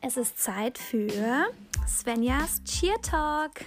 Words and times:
Es 0.00 0.16
ist 0.16 0.38
Zeit 0.38 0.78
für 0.78 1.46
Svenjas 1.86 2.62
Cheer 2.62 3.00
Talk, 3.02 3.64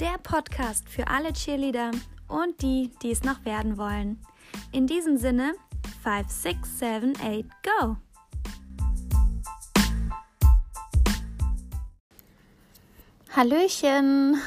der 0.00 0.16
Podcast 0.22 0.88
für 0.88 1.06
alle 1.06 1.34
Cheerleader 1.34 1.90
und 2.28 2.62
die, 2.62 2.90
die 3.02 3.10
es 3.10 3.24
noch 3.24 3.44
werden 3.44 3.76
wollen. 3.76 4.24
In 4.72 4.86
diesem 4.86 5.18
Sinne, 5.18 5.52
5, 6.02 6.30
6, 6.30 6.78
7, 6.78 7.12
8, 7.16 7.44
go! 7.62 7.96
Hallöchen! 13.36 14.40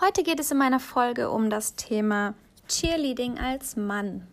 Heute 0.00 0.24
geht 0.24 0.40
es 0.40 0.50
in 0.50 0.58
meiner 0.58 0.80
Folge 0.80 1.30
um 1.30 1.50
das 1.50 1.76
Thema 1.76 2.34
Cheerleading 2.66 3.38
als 3.38 3.76
Mann. 3.76 4.26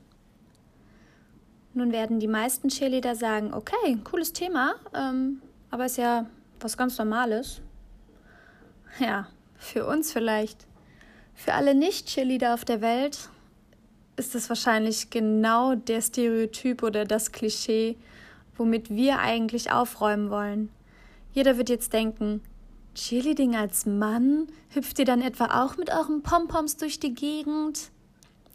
Nun 1.76 1.92
werden 1.92 2.20
die 2.20 2.28
meisten 2.28 2.70
Cheerleader 2.70 3.16
sagen, 3.16 3.54
okay, 3.54 4.00
cooles 4.04 4.34
Thema, 4.34 4.74
ähm, 4.96 5.44
aber 5.72 5.86
ist 5.86 5.98
ja 5.98 6.26
was 6.60 6.78
ganz 6.78 6.98
Normales. 6.98 7.62
Ja, 9.00 9.28
für 9.58 9.86
uns 9.86 10.12
vielleicht. 10.12 10.66
Für 11.36 11.54
alle 11.54 11.74
Nicht-Cheerleader 11.74 12.54
auf 12.54 12.66
der 12.66 12.82
Welt 12.82 13.30
ist 14.18 14.36
es 14.36 14.50
wahrscheinlich 14.50 15.10
genau 15.10 15.76
der 15.76 16.02
Stereotyp 16.02 16.84
oder 16.84 17.06
das 17.06 17.32
Klischee, 17.32 17.98
womit 18.58 18.90
wir 18.90 19.20
eigentlich 19.20 19.72
aufräumen 19.72 20.30
wollen. 20.30 20.70
Jeder 21.32 21.58
wird 21.58 21.70
jetzt 21.70 21.94
denken, 21.94 22.42
Cheerleading 22.96 23.56
als 23.56 23.86
Mann? 23.86 24.48
Hüpft 24.70 25.00
ihr 25.00 25.06
dann 25.06 25.22
etwa 25.22 25.64
auch 25.64 25.78
mit 25.78 25.90
euren 25.90 26.22
Pompoms 26.22 26.76
durch 26.76 27.00
die 27.00 27.14
Gegend? 27.14 27.92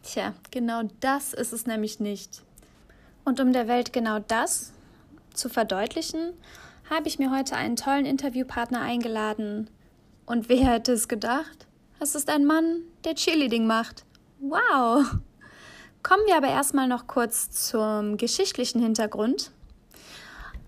Tja, 0.02 0.34
genau 0.50 0.82
das 1.00 1.32
ist 1.32 1.54
es 1.54 1.66
nämlich 1.66 1.98
nicht. 1.98 2.42
Und 3.24 3.40
um 3.40 3.54
der 3.54 3.68
Welt 3.68 3.94
genau 3.94 4.18
das 4.18 4.72
zu 5.32 5.48
verdeutlichen, 5.48 6.34
habe 6.94 7.08
ich 7.08 7.18
mir 7.18 7.32
heute 7.32 7.56
einen 7.56 7.74
tollen 7.74 8.06
Interviewpartner 8.06 8.80
eingeladen. 8.80 9.68
Und 10.26 10.48
wer 10.48 10.74
hätte 10.74 10.92
es 10.92 11.08
gedacht? 11.08 11.66
Es 11.98 12.14
ist 12.14 12.30
ein 12.30 12.44
Mann, 12.44 12.82
der 13.04 13.16
Cheerleading 13.16 13.66
macht. 13.66 14.04
Wow! 14.38 15.04
Kommen 16.04 16.22
wir 16.26 16.36
aber 16.36 16.48
erstmal 16.48 16.86
noch 16.86 17.08
kurz 17.08 17.50
zum 17.50 18.16
geschichtlichen 18.16 18.80
Hintergrund. 18.80 19.50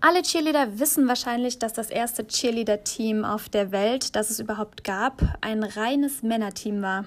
Alle 0.01 0.21
Cheerleader 0.21 0.79
wissen 0.79 1.07
wahrscheinlich, 1.07 1.59
dass 1.59 1.73
das 1.73 1.89
erste 1.89 2.27
Cheerleader-Team 2.27 3.23
auf 3.23 3.47
der 3.47 3.71
Welt, 3.71 4.15
das 4.15 4.29
es 4.29 4.39
überhaupt 4.39 4.83
gab, 4.83 5.37
ein 5.41 5.63
reines 5.63 6.23
Männerteam 6.23 6.81
war. 6.81 7.05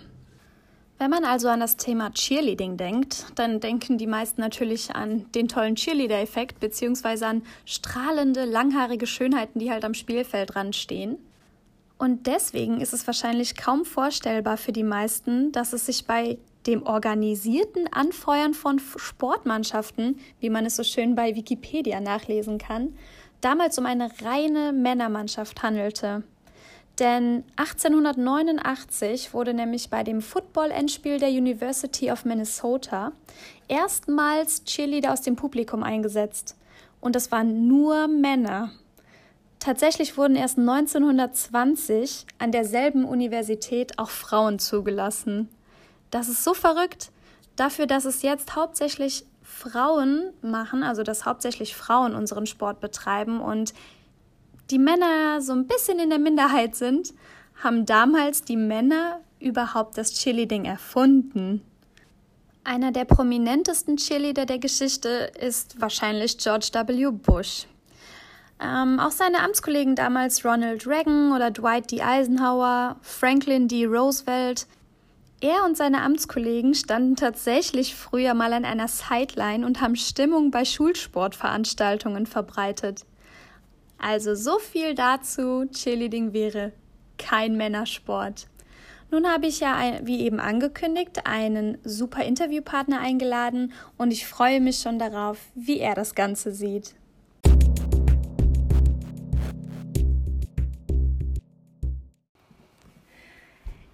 Wenn 1.00 1.08
man 1.08 1.24
also 1.24 1.48
an 1.48 1.60
das 1.60 1.78
Thema 1.78 2.12
Cheerleading 2.12 2.76
denkt, 2.76 3.24
dann 3.34 3.58
denken 3.58 3.96
die 3.96 4.06
meisten 4.06 4.42
natürlich 4.42 4.94
an 4.94 5.24
den 5.32 5.48
tollen 5.48 5.74
Cheerleader-Effekt 5.74 6.60
beziehungsweise 6.60 7.26
an 7.26 7.42
strahlende, 7.64 8.44
langhaarige 8.44 9.06
Schönheiten, 9.06 9.60
die 9.60 9.70
halt 9.70 9.86
am 9.86 9.94
Spielfeldrand 9.94 10.76
stehen. 10.76 11.16
Und 11.96 12.26
deswegen 12.26 12.82
ist 12.82 12.92
es 12.92 13.06
wahrscheinlich 13.06 13.56
kaum 13.56 13.86
vorstellbar 13.86 14.58
für 14.58 14.72
die 14.72 14.82
meisten, 14.82 15.52
dass 15.52 15.72
es 15.72 15.86
sich 15.86 16.04
bei 16.04 16.36
dem 16.66 16.82
organisierten 16.82 17.90
Anfeuern 17.90 18.52
von 18.52 18.78
Sportmannschaften, 18.78 20.18
wie 20.40 20.50
man 20.50 20.66
es 20.66 20.76
so 20.76 20.82
schön 20.82 21.14
bei 21.14 21.34
Wikipedia 21.34 22.00
nachlesen 22.00 22.58
kann, 22.58 22.94
damals 23.40 23.78
um 23.78 23.86
eine 23.86 24.10
reine 24.22 24.74
Männermannschaft 24.74 25.62
handelte. 25.62 26.24
Denn 27.00 27.44
1889 27.56 29.32
wurde 29.32 29.54
nämlich 29.54 29.88
bei 29.88 30.04
dem 30.04 30.20
Football-Endspiel 30.20 31.18
der 31.18 31.30
University 31.30 32.12
of 32.12 32.26
Minnesota 32.26 33.12
erstmals 33.68 34.64
Cheerleader 34.64 35.12
aus 35.12 35.22
dem 35.22 35.34
Publikum 35.34 35.82
eingesetzt. 35.82 36.58
Und 37.00 37.16
das 37.16 37.32
waren 37.32 37.66
nur 37.66 38.06
Männer. 38.06 38.72
Tatsächlich 39.60 40.18
wurden 40.18 40.36
erst 40.36 40.58
1920 40.58 42.26
an 42.38 42.52
derselben 42.52 43.06
Universität 43.06 43.98
auch 43.98 44.10
Frauen 44.10 44.58
zugelassen. 44.58 45.48
Das 46.10 46.28
ist 46.28 46.44
so 46.44 46.52
verrückt. 46.52 47.12
Dafür, 47.56 47.86
dass 47.86 48.04
es 48.04 48.20
jetzt 48.20 48.56
hauptsächlich 48.56 49.24
Frauen 49.42 50.32
machen, 50.42 50.82
also 50.82 51.02
dass 51.02 51.24
hauptsächlich 51.24 51.74
Frauen 51.74 52.14
unseren 52.14 52.46
Sport 52.46 52.80
betreiben 52.80 53.40
und 53.40 53.72
die 54.70 54.78
Männer 54.78 55.40
so 55.40 55.52
ein 55.52 55.66
bisschen 55.66 55.98
in 55.98 56.10
der 56.10 56.18
Minderheit 56.18 56.76
sind, 56.76 57.12
haben 57.62 57.86
damals 57.86 58.42
die 58.42 58.56
Männer 58.56 59.20
überhaupt 59.38 59.98
das 59.98 60.12
Cheerleading 60.12 60.64
erfunden. 60.64 61.62
Einer 62.62 62.92
der 62.92 63.04
prominentesten 63.04 63.96
Cheerleader 63.96 64.46
der 64.46 64.58
Geschichte 64.58 65.32
ist 65.40 65.80
wahrscheinlich 65.80 66.38
George 66.38 66.68
W. 66.72 67.10
Bush. 67.10 67.66
Ähm, 68.62 69.00
auch 69.00 69.10
seine 69.10 69.40
Amtskollegen 69.42 69.96
damals 69.96 70.44
Ronald 70.44 70.86
Reagan 70.86 71.32
oder 71.32 71.50
Dwight 71.50 71.90
D. 71.90 72.02
Eisenhower, 72.02 72.96
Franklin 73.00 73.68
D. 73.68 73.86
Roosevelt. 73.86 74.66
Er 75.40 75.64
und 75.64 75.78
seine 75.78 76.02
Amtskollegen 76.02 76.74
standen 76.74 77.16
tatsächlich 77.16 77.94
früher 77.94 78.34
mal 78.34 78.52
an 78.52 78.66
einer 78.66 78.88
Sideline 78.88 79.64
und 79.64 79.80
haben 79.80 79.96
Stimmung 79.96 80.50
bei 80.50 80.66
Schulsportveranstaltungen 80.66 82.26
verbreitet. 82.26 83.06
Also 84.02 84.34
so 84.34 84.58
viel 84.58 84.94
dazu, 84.94 85.66
Cheerleading 85.70 86.32
wäre 86.32 86.72
kein 87.18 87.58
Männersport. 87.58 88.46
Nun 89.10 89.28
habe 89.28 89.46
ich 89.46 89.60
ja, 89.60 89.76
wie 90.04 90.20
eben 90.20 90.40
angekündigt, 90.40 91.26
einen 91.26 91.76
super 91.84 92.24
Interviewpartner 92.24 92.98
eingeladen 93.00 93.72
und 93.98 94.10
ich 94.10 94.26
freue 94.26 94.60
mich 94.60 94.78
schon 94.78 94.98
darauf, 94.98 95.38
wie 95.54 95.80
er 95.80 95.94
das 95.94 96.14
Ganze 96.14 96.52
sieht. 96.52 96.94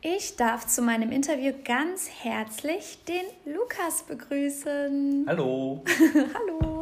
Ich 0.02 0.36
darf 0.36 0.68
zu 0.68 0.82
meinem 0.82 1.10
Interview 1.10 1.52
ganz 1.64 2.08
herzlich 2.22 2.98
den 3.08 3.24
Lukas 3.52 4.04
begrüßen. 4.04 5.24
Hallo. 5.26 5.82
Hallo. 6.34 6.75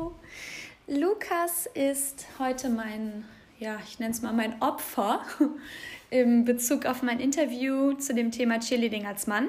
Lukas 0.87 1.65
ist 1.73 2.27
heute 2.39 2.69
mein, 2.69 3.25
ja, 3.59 3.79
ich 3.87 3.99
nenne 3.99 4.13
es 4.13 4.21
mal 4.21 4.35
mein 4.35 4.61
Opfer 4.61 5.23
im 6.11 6.45
Bezug 6.45 6.85
auf 6.85 7.03
mein 7.03 7.21
Interview 7.21 7.95
zu 7.95 8.15
dem 8.15 8.31
Thema 8.31 8.61
Cheerleading 8.61 9.07
als 9.07 9.27
Mann. 9.27 9.49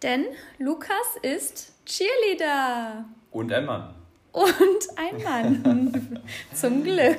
Denn 0.00 0.24
Lukas 0.58 1.16
ist 1.20 1.74
Cheerleader. 1.84 3.04
Und 3.30 3.52
ein 3.52 3.66
Mann. 3.66 3.94
Und 4.32 4.48
ein 4.96 5.22
Mann. 5.22 6.22
Zum 6.54 6.82
Glück. 6.82 7.18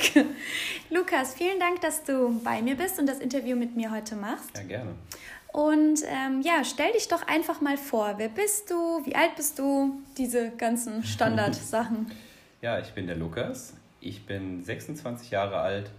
Lukas, 0.89 1.35
vielen 1.35 1.59
Dank, 1.59 1.81
dass 1.81 2.03
du 2.03 2.41
bei 2.43 2.63
mir 2.63 2.75
bist 2.75 2.97
und 2.97 3.05
das 3.05 3.19
Interview 3.19 3.55
mit 3.55 3.75
mir 3.75 3.91
heute 3.91 4.15
machst. 4.15 4.57
Ja, 4.57 4.63
gerne. 4.63 4.95
Und 5.51 6.01
ähm, 6.07 6.41
ja, 6.41 6.63
stell 6.63 6.91
dich 6.93 7.09
doch 7.09 7.27
einfach 7.27 7.61
mal 7.61 7.77
vor. 7.77 8.15
Wer 8.17 8.29
bist 8.29 8.71
du? 8.71 9.05
Wie 9.05 9.13
alt 9.13 9.35
bist 9.35 9.59
du? 9.59 10.01
Diese 10.17 10.49
ganzen 10.49 11.03
Standardsachen. 11.03 12.11
Ja, 12.63 12.79
ich 12.79 12.93
bin 12.93 13.07
der 13.07 13.17
Lukas. 13.17 13.73
Ich 13.99 14.25
bin 14.25 14.63
26 14.63 15.31
Jahre 15.31 15.57
alt. 15.57 15.91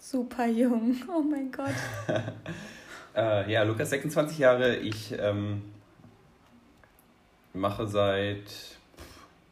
Super 0.00 0.46
jung. 0.46 0.96
Oh 1.08 1.22
mein 1.22 1.52
Gott. 1.52 1.70
äh, 3.14 3.52
ja, 3.52 3.62
Lukas, 3.62 3.90
26 3.90 4.38
Jahre. 4.38 4.78
Ich 4.78 5.14
ähm, 5.16 5.62
mache 7.52 7.86
seit 7.86 8.52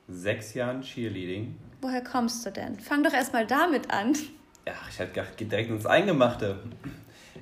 sechs 0.09 0.55
Jahren 0.55 0.83
Cheerleading. 0.83 1.55
Woher 1.83 2.03
kommst 2.03 2.45
du 2.45 2.51
denn? 2.51 2.81
Fang 2.81 3.05
doch 3.05 3.13
erstmal 3.13 3.47
damit 3.47 3.93
an. 3.93 4.15
Ja, 4.67 4.75
ich 4.91 4.99
hatte 4.99 5.23
direkt 5.45 5.71
ins 5.71 5.87
Eingemachte. 5.87 6.59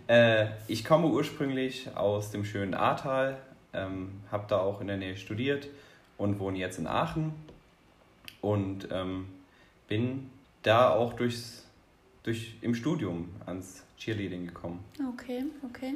Äh, 0.06 0.48
ich 0.66 0.84
komme 0.84 1.06
ursprünglich 1.06 1.96
aus 1.96 2.30
dem 2.30 2.44
schönen 2.44 2.74
Ahrtal, 2.74 3.38
ähm, 3.72 4.20
habe 4.30 4.44
da 4.48 4.58
auch 4.58 4.82
in 4.82 4.88
der 4.88 4.98
Nähe 4.98 5.16
studiert 5.16 5.68
und 6.18 6.38
wohne 6.38 6.58
jetzt 6.58 6.78
in 6.78 6.86
Aachen 6.86 7.32
und 8.40 8.88
ähm, 8.90 9.28
bin 9.88 10.30
da 10.62 10.90
auch 10.90 11.14
durchs, 11.14 11.64
durch, 12.24 12.56
im 12.60 12.74
Studium 12.74 13.30
ans 13.46 13.84
Cheerleading 13.96 14.46
gekommen. 14.46 14.84
Okay, 15.12 15.44
okay. 15.68 15.94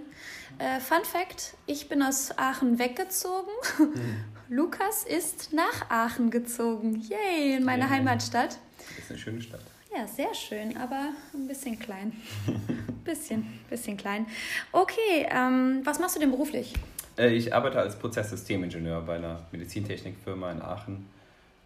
Äh, 0.59 0.81
Fun 0.81 1.05
Fact: 1.05 1.55
Ich 1.67 1.89
bin 1.89 2.03
aus 2.03 2.37
Aachen 2.37 2.79
weggezogen. 2.79 3.53
Hm. 3.77 3.93
Lukas 4.49 5.05
ist 5.05 5.53
nach 5.53 5.91
Aachen 5.91 6.31
gezogen. 6.31 7.01
Yay, 7.09 7.57
in 7.57 7.65
meine 7.65 7.85
yeah. 7.85 7.91
Heimatstadt. 7.91 8.59
Das 8.79 9.05
ist 9.05 9.11
eine 9.11 9.19
schöne 9.19 9.43
Stadt. 9.43 9.61
Ja, 9.95 10.07
sehr 10.07 10.35
schön, 10.35 10.77
aber 10.79 11.11
ein 11.35 11.47
bisschen 11.47 11.79
klein. 11.79 12.13
bisschen, 13.05 13.47
bisschen 13.69 13.97
klein. 13.97 14.27
Okay, 14.73 15.27
ähm, 15.31 15.83
was 15.85 15.99
machst 15.99 16.17
du 16.17 16.21
denn 16.21 16.31
beruflich? 16.31 16.73
Äh, 17.19 17.35
ich 17.35 17.55
arbeite 17.55 17.79
als 17.79 17.97
Prozesssystemingenieur 17.97 19.01
bei 19.03 19.17
einer 19.17 19.41
Medizintechnikfirma 19.53 20.53
in 20.53 20.63
Aachen 20.63 21.07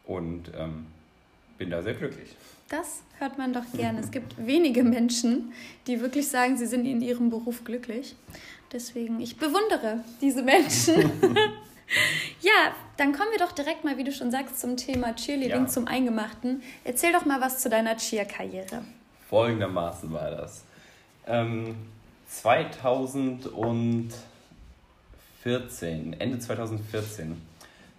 und 0.04 0.50
ähm, 0.56 0.87
bin 1.58 1.70
da 1.70 1.82
sehr 1.82 1.94
glücklich. 1.94 2.37
Das 2.69 3.02
hört 3.19 3.38
man 3.38 3.52
doch 3.52 3.64
gerne. 3.75 4.00
es 4.00 4.10
gibt 4.10 4.34
wenige 4.44 4.82
Menschen, 4.82 5.52
die 5.87 6.00
wirklich 6.00 6.28
sagen, 6.28 6.56
sie 6.56 6.66
sind 6.66 6.84
in 6.84 7.00
ihrem 7.00 7.31
Beruf 7.31 7.64
glücklich. 7.64 8.16
Deswegen, 8.72 9.20
ich 9.20 9.37
bewundere 9.37 10.00
diese 10.20 10.43
Menschen. 10.43 11.12
Ja, 12.40 12.75
dann 12.96 13.12
kommen 13.12 13.31
wir 13.31 13.38
doch 13.38 13.52
direkt 13.52 13.84
mal, 13.84 13.96
wie 13.96 14.04
du 14.04 14.12
schon 14.12 14.31
sagst, 14.31 14.60
zum 14.60 14.76
Thema 14.76 15.14
Cheerleading, 15.14 15.62
ja. 15.62 15.66
zum 15.66 15.87
Eingemachten. 15.87 16.62
Erzähl 16.84 17.12
doch 17.12 17.25
mal 17.25 17.40
was 17.40 17.60
zu 17.60 17.69
deiner 17.69 17.96
Cheer-Karriere. 17.96 18.82
Folgendermaßen 19.28 20.12
war 20.12 20.31
das. 20.31 20.64
Ähm, 21.26 21.76
2014, 25.46 26.16
Ende 26.19 26.40
2014, 26.40 27.40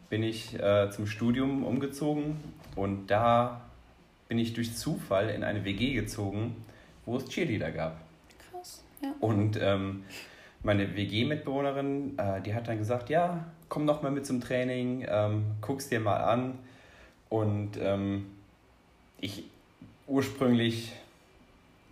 bin 0.09 0.21
ich 0.21 0.59
äh, 0.59 0.89
zum 0.91 1.07
Studium 1.07 1.63
umgezogen 1.63 2.35
und 2.75 3.07
da 3.07 3.61
bin 4.27 4.38
ich 4.38 4.53
durch 4.53 4.75
Zufall 4.75 5.29
in 5.29 5.45
eine 5.45 5.63
WG 5.63 5.94
gezogen, 5.94 6.57
wo 7.05 7.15
es 7.15 7.29
Cheerleader 7.29 7.71
gab. 7.71 8.01
Krass, 8.51 8.83
ja. 9.01 9.13
Und 9.21 9.57
ähm, 9.61 10.03
meine 10.61 10.94
WG-Mitbewohnerin, 10.97 12.17
äh, 12.17 12.41
die 12.41 12.53
hat 12.53 12.67
dann 12.67 12.79
gesagt, 12.79 13.09
ja, 13.09 13.45
komm 13.69 13.85
noch 13.85 14.01
mal 14.01 14.11
mit 14.11 14.25
zum 14.25 14.41
Training, 14.41 15.05
ähm, 15.07 15.45
guck's 15.61 15.88
dir 15.88 16.01
mal 16.01 16.17
an. 16.17 16.59
Und 17.29 17.77
ähm, 17.79 18.25
ich 19.21 19.45
ursprünglich 20.05 20.91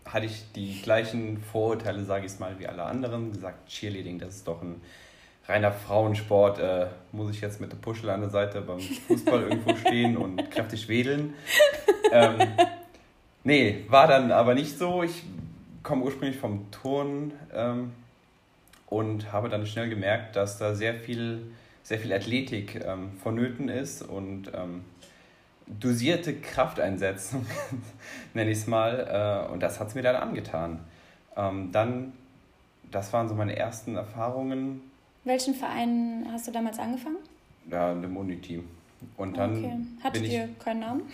hatte 0.04 0.26
ich 0.26 0.52
die 0.54 0.82
gleichen 0.82 1.40
Vorurteile, 1.40 2.04
sage 2.04 2.26
ich 2.26 2.34
es 2.34 2.40
mal, 2.40 2.60
wie 2.60 2.68
alle 2.68 2.84
anderen. 2.84 3.32
Gesagt, 3.32 3.70
Cheerleading, 3.70 4.20
das 4.20 4.36
ist 4.36 4.48
doch 4.50 4.62
ein 4.62 4.82
reiner 5.48 5.72
Frauensport. 5.72 6.60
Äh, 6.60 6.88
muss 7.12 7.32
ich 7.32 7.42
jetzt 7.42 7.62
mit 7.62 7.72
der 7.72 7.78
Puschel 7.78 8.10
an 8.10 8.22
der 8.22 8.30
Seite 8.30 8.62
beim 8.62 8.80
Fußball 8.80 9.44
irgendwo 9.44 9.76
stehen 9.76 10.18
und 10.18 10.50
kräftig 10.52 10.88
wedeln? 10.88 11.34
Ähm, 12.12 12.38
nee, 13.44 13.86
war 13.90 14.08
dann 14.08 14.32
aber 14.32 14.54
nicht 14.54 14.78
so. 14.78 15.04
Ich 15.04 15.24
komme 15.84 16.04
ursprünglich 16.04 16.40
vom 16.40 16.70
Turn 16.72 17.34
ähm, 17.54 17.94
und 18.88 19.32
habe 19.32 19.50
dann 19.50 19.66
schnell 19.66 19.90
gemerkt, 19.90 20.36
dass 20.36 20.58
da 20.58 20.76
sehr 20.76 20.96
viel, 20.96 21.42
sehr 21.84 22.00
viel 22.00 22.12
Athletik 22.14 22.84
ähm, 22.84 23.12
vonnöten 23.24 23.70
ist 23.70 24.02
und 24.02 24.52
ähm, 24.54 24.84
dosierte 25.68 26.36
Krafteinsetzung, 26.36 27.46
nenne 28.34 28.52
ich 28.52 28.60
es 28.60 28.68
mal. 28.68 29.46
Äh, 29.50 29.52
und 29.52 29.62
das 29.62 29.80
hat 29.80 29.90
es 29.90 29.96
mir 29.96 30.02
dann 30.02 30.16
angetan. 30.16 30.80
Ähm, 31.36 31.72
dann, 31.72 32.14
das 32.92 33.14
waren 33.14 33.30
so 33.30 33.36
meine 33.36 33.56
ersten 33.56 33.96
Erfahrungen. 33.96 34.82
Welchen 35.26 35.56
Verein 35.56 36.26
hast 36.32 36.48
du 36.48 36.52
damals 36.52 36.80
angefangen? 36.80 37.18
Ja, 37.70 37.92
im 37.92 38.16
Uni-Team. 38.16 38.64
Und 39.18 39.36
dann. 39.38 39.58
Okay. 39.58 39.78
Hattet 40.04 40.28
ihr 40.28 40.50
keinen 40.64 40.80
Namen? 40.80 41.02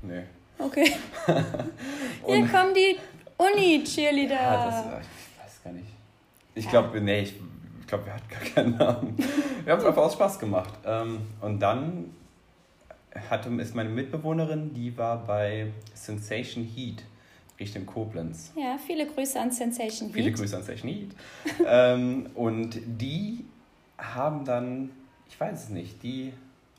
Nee. 0.00 0.22
Okay. 0.60 0.92
Hier 2.24 2.46
kommen 2.46 2.72
die 2.72 2.96
Uni-Cheerleader. 3.36 4.34
Ja, 4.34 4.66
das, 4.66 4.84
ich 5.02 5.44
weiß 5.44 5.64
gar 5.64 5.72
nicht. 5.72 5.88
Ich 6.54 6.70
glaube, 6.70 7.00
nee, 7.00 7.22
ich, 7.22 7.34
ich 7.80 7.86
glaube, 7.88 8.06
wir 8.06 8.14
hatten 8.14 8.28
gar 8.28 8.40
keinen 8.40 8.76
Namen. 8.76 9.18
Wir 9.64 9.72
haben 9.72 9.80
es 9.80 9.84
einfach 9.84 10.02
aus 10.02 10.12
Spaß 10.12 10.38
gemacht. 10.38 10.72
Ähm, 10.86 11.22
und 11.40 11.58
dann 11.58 12.14
hatte, 13.28 13.48
ist 13.54 13.74
meine 13.74 13.88
Mitbewohnerin, 13.88 14.72
die 14.72 14.96
war 14.96 15.18
bei 15.26 15.72
Sensation 15.94 16.62
Heat, 16.64 17.02
Richtung 17.60 17.86
Koblenz. 17.86 18.52
Ja, 18.56 18.78
viele 18.78 19.06
Grüße 19.06 19.40
an 19.40 19.50
Sensation 19.50 20.08
Heat. 20.08 20.14
Viele 20.14 20.32
Grüße 20.32 20.56
an 20.56 20.62
Sensation 20.62 20.92
Heat. 20.92 21.10
ähm, 21.66 22.26
und 22.34 22.78
die 22.86 23.44
haben 23.96 24.44
dann, 24.44 24.90
ich 25.28 25.38
weiß 25.38 25.64
es 25.64 25.68
nicht, 25.70 26.02
die 26.02 26.32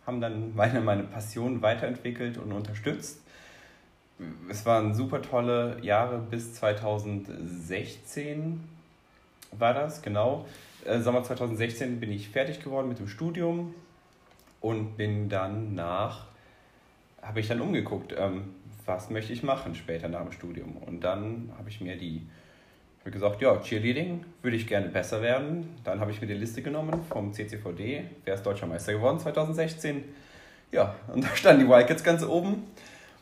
haben 0.06 0.22
dann 0.22 0.56
meine, 0.56 0.82
meine 0.82 1.04
Passion 1.04 1.62
weiterentwickelt 1.62 2.38
und 2.38 2.52
unterstützt. 2.52 3.22
Es 4.50 4.66
waren 4.66 4.94
super 4.94 5.22
tolle 5.22 5.78
Jahre 5.82 6.20
bis 6.20 6.56
2016 6.56 8.60
war 9.52 9.74
das, 9.74 10.02
genau. 10.02 10.46
Äh, 10.86 11.00
Sommer 11.00 11.24
2016 11.24 12.00
bin 12.00 12.12
ich 12.12 12.30
fertig 12.30 12.64
geworden 12.64 12.90
mit 12.90 13.00
dem 13.00 13.08
Studium 13.08 13.74
und 14.62 14.98
bin 14.98 15.30
dann 15.30 15.74
nach, 15.74 16.26
habe 17.22 17.40
ich 17.40 17.48
dann 17.48 17.62
umgeguckt, 17.62 18.14
ähm, 18.18 18.56
was 18.90 19.10
möchte 19.12 19.32
ich 19.32 19.44
machen 19.44 19.76
später 19.76 20.10
nach 20.10 20.24
dem 20.24 20.32
Studium. 20.32 20.76
Und 20.78 21.02
dann 21.02 21.54
habe 21.58 21.70
ich 21.70 21.80
mir 21.80 21.96
die, 21.96 22.24
habe 23.02 23.12
gesagt, 23.12 23.40
ja, 23.40 23.56
Cheerleading 23.62 24.26
würde 24.42 24.58
ich 24.58 24.68
gerne 24.68 24.90
besser 24.90 25.22
werden. 25.22 25.78
Dann 25.84 26.00
habe 26.00 26.12
ich 26.12 26.20
mir 26.20 26.28
die 26.28 26.34
Liste 26.34 26.62
genommen 26.64 27.00
vom 27.08 27.32
CCVD, 27.32 28.04
wer 28.26 28.34
ist 28.34 28.44
Deutscher 28.44 28.66
Meister 28.66 28.94
geworden 28.94 29.20
2016. 29.20 30.04
Ja, 30.72 30.96
und 31.14 31.24
da 31.24 31.36
standen 31.36 31.66
die 31.66 31.70
Wildcats 31.70 32.04
ganz 32.04 32.24
oben. 32.24 32.64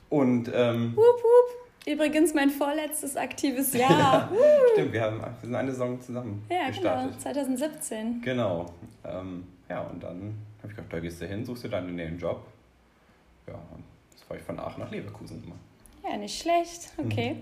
Und 0.10 0.50
ähm, 0.54 0.96
wup, 0.96 1.04
wup. 1.04 1.86
Übrigens 1.86 2.34
mein 2.34 2.50
vorletztes 2.50 3.18
aktives 3.18 3.74
Jahr. 3.78 3.90
ja, 3.92 4.30
stimmt, 4.74 4.94
wir, 4.94 5.02
haben, 5.02 5.20
wir 5.20 5.36
sind 5.42 5.56
eine 5.56 5.72
Saison 5.72 6.00
zusammen 6.00 6.46
ja, 6.50 6.68
gestartet. 6.68 7.12
Genau, 7.12 7.22
2017. 7.22 8.22
Genau. 8.22 8.66
Ähm, 9.04 9.44
ja, 9.70 9.82
und 9.82 10.02
dann 10.02 10.34
habe 10.60 10.70
ich 10.70 10.76
gedacht, 10.76 10.94
da 10.94 11.00
gehst 11.00 11.22
du 11.22 11.26
hin, 11.26 11.46
suchst 11.46 11.66
du 11.66 11.68
deinen 11.68 11.96
nächsten 11.96 12.20
Job. 12.20 12.46
Ja, 13.48 13.54
und 13.54 13.84
war 14.28 14.38
ich 14.38 14.44
von 14.44 14.60
Aachen 14.60 14.82
nach 14.84 14.92
Leverkusen 14.92 15.44
immer. 15.44 15.56
Ja, 16.10 16.18
nicht 16.18 16.40
schlecht. 16.42 16.92
Okay. 16.98 17.38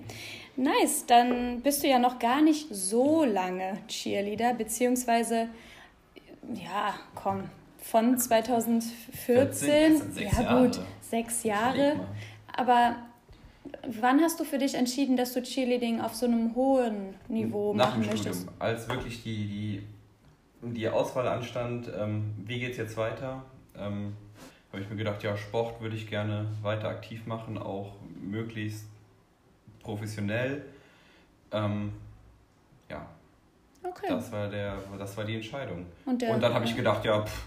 Mhm. 0.57 0.63
Nice. 0.63 1.05
Dann 1.05 1.61
bist 1.61 1.83
du 1.83 1.87
ja 1.87 1.99
noch 1.99 2.19
gar 2.19 2.41
nicht 2.41 2.67
so 2.71 3.23
lange 3.23 3.77
Cheerleader, 3.87 4.53
beziehungsweise, 4.53 5.49
ja, 6.53 6.95
komm, 7.13 7.49
von 7.77 8.17
2014. 8.17 10.01
14, 10.01 10.17
ja, 10.17 10.41
Jahre. 10.41 10.67
gut, 10.67 10.79
sechs 11.01 11.43
Jahre. 11.43 11.99
Aber 12.55 12.95
Wann 13.87 14.21
hast 14.21 14.39
du 14.39 14.43
für 14.43 14.57
dich 14.57 14.75
entschieden, 14.75 15.17
dass 15.17 15.33
du 15.33 15.41
Cheerleading 15.41 16.01
auf 16.01 16.15
so 16.15 16.25
einem 16.25 16.55
hohen 16.55 17.15
Niveau 17.27 17.73
Nach 17.73 17.89
machen 17.89 18.01
dem 18.01 18.11
möchtest? 18.11 18.41
Studium, 18.41 18.55
als 18.59 18.87
wirklich 18.89 19.23
die, 19.23 19.81
die, 20.61 20.73
die 20.73 20.89
Auswahl 20.89 21.27
anstand, 21.27 21.91
ähm, 21.97 22.33
wie 22.45 22.59
geht 22.59 22.71
es 22.71 22.77
jetzt 22.77 22.97
weiter, 22.97 23.43
ähm, 23.77 24.15
habe 24.75 24.83
ich 24.83 24.89
mir 24.89 24.97
gedacht, 24.97 25.23
ja, 25.23 25.37
Sport 25.37 25.79
würde 25.79 25.95
ich 25.95 26.09
gerne 26.09 26.47
weiter 26.61 26.89
aktiv 26.89 27.25
machen, 27.25 27.57
auch 27.57 27.93
möglichst 28.21 28.83
professionell. 29.81 30.65
Ähm, 31.53 31.93
ja, 32.89 33.07
okay. 33.83 34.07
das, 34.09 34.33
war 34.33 34.49
der, 34.49 34.75
das 34.99 35.15
war 35.15 35.23
die 35.23 35.35
Entscheidung. 35.35 35.85
Und, 36.05 36.21
der, 36.21 36.31
Und 36.31 36.41
dann 36.41 36.53
habe 36.53 36.65
ich 36.65 36.75
gedacht, 36.75 37.05
ja, 37.05 37.21
pff, 37.21 37.45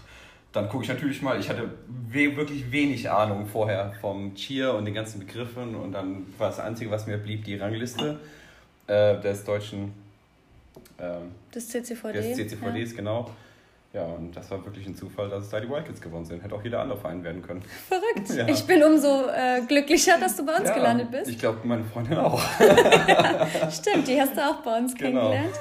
dann 0.53 0.67
gucke 0.69 0.85
ich 0.85 0.89
natürlich 0.89 1.21
mal, 1.21 1.39
ich 1.39 1.47
hatte 1.49 1.69
we 2.09 2.35
wirklich 2.35 2.71
wenig 2.71 3.11
Ahnung 3.11 3.45
vorher 3.45 3.93
vom 4.01 4.33
Cheer 4.33 4.73
und 4.73 4.85
den 4.85 4.95
ganzen 4.95 5.19
Begriffen 5.19 5.75
und 5.75 5.91
dann 5.91 6.25
war 6.39 6.49
das 6.49 6.59
Einzige, 6.59 6.89
was 6.89 7.05
mir 7.05 7.19
blieb, 7.19 7.43
die 7.43 7.57
Rangliste 7.57 8.19
äh, 8.87 9.19
des 9.21 9.43
deutschen 9.43 9.93
ähm, 10.97 11.31
des 11.53 11.69
CCVD. 11.69 12.13
Des 12.13 12.35
CCVDs, 12.35 12.91
ja. 12.91 12.97
genau. 12.97 13.29
Ja, 13.91 14.03
und 14.03 14.35
das 14.35 14.51
war 14.51 14.63
wirklich 14.63 14.85
ein 14.85 14.95
Zufall, 14.95 15.29
dass 15.29 15.45
es 15.45 15.49
da 15.49 15.59
die 15.59 15.67
Wildcats 15.67 15.99
gewonnen 15.99 16.23
sind. 16.23 16.43
Hätte 16.43 16.53
auch 16.53 16.63
jeder 16.63 16.79
andere 16.79 16.99
Verein 16.99 17.23
werden 17.23 17.41
können. 17.41 17.63
Verrückt. 17.87 18.29
Ja. 18.29 18.47
Ich 18.47 18.63
bin 18.65 18.83
umso 18.83 19.27
äh, 19.29 19.61
glücklicher, 19.67 20.19
dass 20.19 20.35
du 20.35 20.45
bei 20.45 20.57
uns 20.57 20.69
ja, 20.69 20.75
gelandet 20.75 21.09
bist. 21.09 21.31
Ich 21.31 21.39
glaube, 21.39 21.59
meine 21.63 21.83
Freundin 21.83 22.19
auch. 22.19 22.39
ja, 22.59 23.71
stimmt, 23.71 24.07
die 24.07 24.21
hast 24.21 24.37
du 24.37 24.41
auch 24.41 24.57
bei 24.57 24.77
uns 24.77 24.93
genau. 24.93 25.21
kennengelernt. 25.21 25.55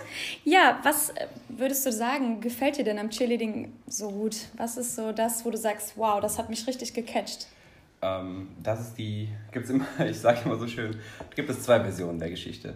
Ja, 0.45 0.79
was 0.83 1.09
äh, 1.11 1.27
würdest 1.49 1.87
du 1.87 1.93
sagen, 1.93 2.43
gefällt 2.43 2.77
dir 2.77 2.85
denn 2.85 2.99
am 2.99 3.09
Cheerleading 3.09 3.73
so 3.87 4.11
gut? 4.11 4.37
Was 4.59 4.77
ist 4.77 4.95
so 4.95 5.13
das, 5.13 5.47
wo 5.47 5.51
du 5.51 5.57
sagst, 5.57 5.95
wow, 5.97 6.21
das 6.21 6.39
hat 6.39 6.51
mich 6.51 6.67
richtig 6.67 6.93
gecatcht? 6.93 7.47
Ähm, 8.03 8.49
das 8.63 8.81
ist 8.81 8.99
die, 8.99 9.31
gibt 9.53 9.65
es 9.65 9.71
immer, 9.71 9.87
ich 10.07 10.19
sage 10.19 10.41
immer 10.45 10.57
so 10.57 10.69
schön, 10.69 10.97
gibt 11.35 11.49
es 11.49 11.63
zwei 11.63 11.81
Versionen 11.81 12.19
der 12.19 12.29
Geschichte. 12.29 12.75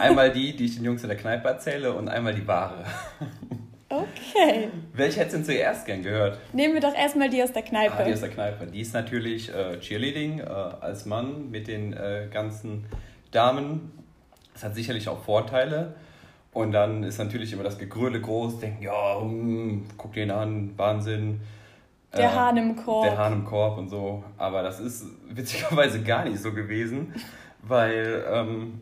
Einmal 0.00 0.32
die, 0.32 0.56
die 0.56 0.64
ich 0.64 0.76
den 0.76 0.84
Jungs 0.84 1.02
in 1.02 1.10
der 1.10 1.18
Kneipe 1.18 1.46
erzähle 1.46 1.92
und 1.92 2.08
einmal 2.08 2.34
die 2.34 2.46
wahre. 2.46 2.84
Okay. 3.94 4.70
Welche 4.92 5.20
hättest 5.20 5.34
du 5.34 5.38
denn 5.38 5.46
zuerst 5.46 5.86
gern 5.86 6.02
gehört? 6.02 6.38
Nehmen 6.52 6.74
wir 6.74 6.80
doch 6.80 6.94
erstmal 6.94 7.30
die 7.30 7.42
aus 7.42 7.52
der 7.52 7.62
Kneipe. 7.62 7.94
Ah, 7.96 8.04
die 8.04 8.12
aus 8.12 8.20
der 8.20 8.30
Kneipe. 8.30 8.66
Die 8.66 8.80
ist 8.80 8.92
natürlich 8.92 9.54
äh, 9.54 9.78
Cheerleading 9.78 10.40
äh, 10.40 10.44
als 10.44 11.06
Mann 11.06 11.50
mit 11.50 11.68
den 11.68 11.92
äh, 11.92 12.28
ganzen 12.32 12.86
Damen. 13.30 13.92
Das 14.52 14.64
hat 14.64 14.74
sicherlich 14.74 15.08
auch 15.08 15.22
Vorteile. 15.22 15.94
Und 16.52 16.72
dann 16.72 17.02
ist 17.02 17.18
natürlich 17.18 17.52
immer 17.52 17.64
das 17.64 17.78
Gegröle 17.78 18.20
groß, 18.20 18.60
denken, 18.60 18.82
ja, 18.82 19.20
hm, 19.20 19.86
guck 19.96 20.12
den 20.12 20.30
an, 20.30 20.72
Wahnsinn. 20.76 21.40
Der 22.16 22.30
äh, 22.30 22.32
Hahn 22.32 22.56
im 22.56 22.76
Korb. 22.76 23.04
Der 23.04 23.18
Hahn 23.18 23.32
im 23.32 23.44
Korb 23.44 23.78
und 23.78 23.88
so. 23.88 24.24
Aber 24.38 24.62
das 24.62 24.80
ist 24.80 25.04
witzigerweise 25.28 26.02
gar 26.02 26.24
nicht 26.24 26.38
so 26.38 26.52
gewesen, 26.52 27.12
weil 27.62 28.24
ähm, 28.28 28.80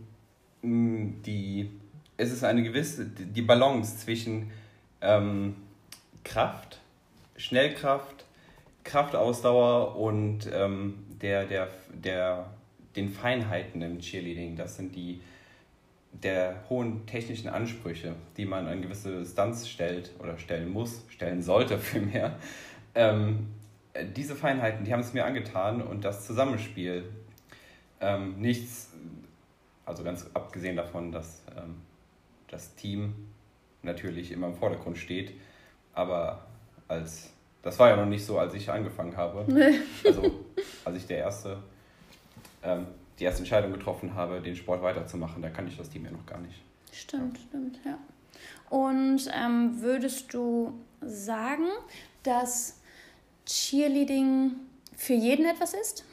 die, 0.62 1.71
es 2.16 2.33
ist 2.33 2.45
eine 2.45 2.62
gewisse, 2.62 3.07
die 3.07 3.42
Balance 3.42 3.99
zwischen 3.99 4.50
ähm, 5.02 5.56
Kraft, 6.25 6.80
Schnellkraft, 7.37 8.25
Kraftausdauer 8.85 9.97
und 9.97 10.49
ähm, 10.52 11.04
der, 11.21 11.44
der, 11.44 11.68
der, 11.92 12.50
den 12.97 13.11
Feinheiten 13.11 13.82
im 13.82 13.99
Cheerleading. 14.00 14.56
Das 14.56 14.76
sind 14.76 14.94
die 14.94 15.21
der 16.12 16.62
hohen 16.68 17.06
technischen 17.06 17.49
Ansprüche, 17.49 18.14
die 18.37 18.44
man 18.44 18.66
an 18.66 18.82
gewisse 18.82 19.25
Stunts 19.25 19.68
stellt 19.68 20.11
oder 20.18 20.37
stellen 20.38 20.71
muss, 20.71 21.04
stellen 21.09 21.42
sollte 21.42 21.78
vielmehr. 21.78 22.37
Ähm, 22.94 23.49
diese 24.16 24.37
Feinheiten, 24.37 24.85
die 24.85 24.92
haben 24.92 25.00
es 25.00 25.12
mir 25.12 25.25
angetan 25.25 25.82
und 25.82 26.04
das 26.04 26.26
Zusammenspiel. 26.26 27.04
Ähm, 28.00 28.40
nichts, 28.40 28.92
also 29.87 30.02
ganz 30.02 30.28
abgesehen 30.35 30.76
davon, 30.76 31.12
dass 31.12 31.42
ähm, 31.56 31.76
das 32.49 32.75
Team 32.75 33.14
natürlich 33.82 34.32
immer 34.32 34.48
im 34.48 34.54
Vordergrund 34.54 34.98
steht. 34.98 35.32
Aber 35.94 36.46
als 36.88 37.32
das 37.62 37.78
war 37.78 37.90
ja 37.90 37.96
noch 37.96 38.06
nicht 38.06 38.26
so, 38.26 38.38
als 38.38 38.54
ich 38.54 38.70
angefangen 38.70 39.16
habe. 39.16 39.44
Nee. 39.52 39.78
Also 40.04 40.32
als 40.84 40.96
ich 40.96 41.06
der 41.06 41.18
erste, 41.18 41.62
ähm, 42.62 42.86
die 43.18 43.24
erste 43.24 43.40
Entscheidung 43.40 43.72
getroffen 43.72 44.14
habe, 44.14 44.40
den 44.40 44.56
Sport 44.56 44.82
weiterzumachen, 44.82 45.40
da 45.40 45.48
kannte 45.48 45.70
ich 45.70 45.78
das 45.78 45.88
Team 45.88 46.04
ja 46.04 46.10
noch 46.10 46.26
gar 46.26 46.40
nicht. 46.40 46.60
Stimmt, 46.92 47.38
stimmt, 47.38 47.78
ja. 47.84 47.98
Und 48.68 49.30
ähm, 49.32 49.80
würdest 49.80 50.34
du 50.34 50.80
sagen, 51.00 51.68
dass 52.22 52.80
Cheerleading 53.46 54.52
für 54.96 55.14
jeden 55.14 55.46
etwas 55.46 55.74
ist? 55.74 56.04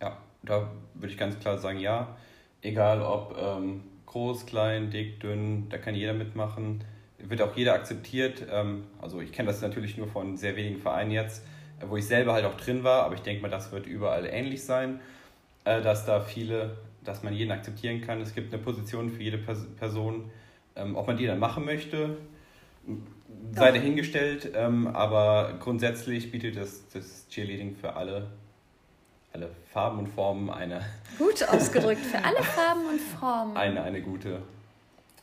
Ja, 0.00 0.16
da 0.42 0.70
würde 0.94 1.12
ich 1.12 1.18
ganz 1.18 1.38
klar 1.38 1.58
sagen, 1.58 1.78
ja. 1.78 2.16
Egal 2.62 3.00
ob 3.00 3.36
ähm, 3.38 3.82
groß, 4.10 4.46
klein, 4.46 4.90
dick, 4.90 5.20
dünn, 5.20 5.68
da 5.68 5.78
kann 5.78 5.94
jeder 5.94 6.14
mitmachen. 6.14 6.82
Wird 7.18 7.42
auch 7.42 7.56
jeder 7.56 7.74
akzeptiert. 7.74 8.44
Ähm, 8.50 8.84
also 9.00 9.20
ich 9.20 9.32
kenne 9.32 9.48
das 9.48 9.60
natürlich 9.60 9.96
nur 9.96 10.08
von 10.08 10.36
sehr 10.36 10.56
wenigen 10.56 10.80
Vereinen 10.80 11.12
jetzt, 11.12 11.44
äh, 11.80 11.84
wo 11.88 11.96
ich 11.96 12.06
selber 12.06 12.32
halt 12.32 12.44
auch 12.44 12.56
drin 12.56 12.82
war, 12.82 13.04
aber 13.04 13.14
ich 13.14 13.22
denke 13.22 13.42
mal, 13.42 13.50
das 13.50 13.70
wird 13.70 13.86
überall 13.86 14.26
ähnlich 14.26 14.64
sein, 14.64 15.00
äh, 15.64 15.80
dass 15.80 16.06
da 16.06 16.20
viele, 16.20 16.76
dass 17.04 17.22
man 17.22 17.34
jeden 17.34 17.52
akzeptieren 17.52 18.00
kann. 18.00 18.20
Es 18.20 18.34
gibt 18.34 18.52
eine 18.52 18.62
Position 18.62 19.10
für 19.10 19.22
jede 19.22 19.38
Pers 19.38 19.66
Person. 19.78 20.30
Ähm, 20.76 20.96
ob 20.96 21.06
man 21.06 21.16
die 21.16 21.26
dann 21.26 21.38
machen 21.38 21.64
möchte, 21.64 22.16
sei 23.52 23.72
dahingestellt, 23.72 24.52
ähm, 24.54 24.86
aber 24.86 25.54
grundsätzlich 25.60 26.30
bietet 26.30 26.56
das, 26.56 26.88
das 26.88 27.28
Cheerleading 27.28 27.74
für 27.74 27.94
alle, 27.94 28.28
alle 29.32 29.50
Farben 29.72 29.98
und 30.00 30.08
Formen 30.08 30.50
eine. 30.50 30.80
Gut 31.18 31.42
ausgedrückt, 31.48 32.04
für 32.04 32.18
alle 32.24 32.42
Farben 32.42 32.86
und 32.86 33.00
Formen. 33.00 33.56
Eine, 33.56 33.82
eine 33.82 34.02
gute, 34.02 34.42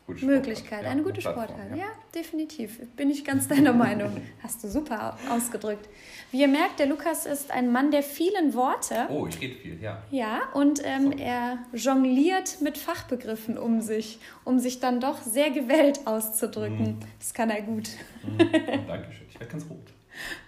gute 0.05 0.25
Möglichkeit, 0.25 0.83
ja, 0.83 0.89
eine 0.89 1.03
gute 1.03 1.21
Sportart. 1.21 1.71
Ja. 1.71 1.75
ja. 1.75 1.87
definitiv. 2.15 2.79
Bin 2.95 3.09
ich 3.09 3.25
ganz 3.25 3.47
deiner 3.47 3.73
Meinung. 3.73 4.21
Hast 4.41 4.63
du 4.63 4.69
super 4.69 5.17
ausgedrückt. 5.29 5.89
Wie 6.31 6.41
ihr 6.41 6.47
merkt, 6.47 6.79
der 6.79 6.87
Lukas 6.87 7.25
ist 7.25 7.51
ein 7.51 7.71
Mann 7.71 7.91
der 7.91 8.03
vielen 8.03 8.53
Worte. 8.53 9.07
Oh, 9.09 9.27
ich 9.27 9.39
rede 9.41 9.55
viel, 9.55 9.81
ja. 9.81 10.01
Ja, 10.11 10.41
und 10.53 10.81
ähm, 10.83 11.11
er 11.17 11.59
jongliert 11.73 12.61
mit 12.61 12.77
Fachbegriffen 12.77 13.57
um 13.57 13.81
sich, 13.81 14.19
um 14.45 14.59
sich 14.59 14.79
dann 14.79 14.99
doch 14.99 15.21
sehr 15.21 15.51
gewählt 15.51 16.01
auszudrücken. 16.05 16.99
Mm. 16.99 16.99
Das 17.19 17.33
kann 17.33 17.49
er 17.49 17.61
gut. 17.61 17.89
Mm. 18.23 18.37
Dankeschön. 18.87 19.27
Ich 19.29 19.39
werde 19.39 19.51
ganz 19.51 19.65
rot. 19.69 19.96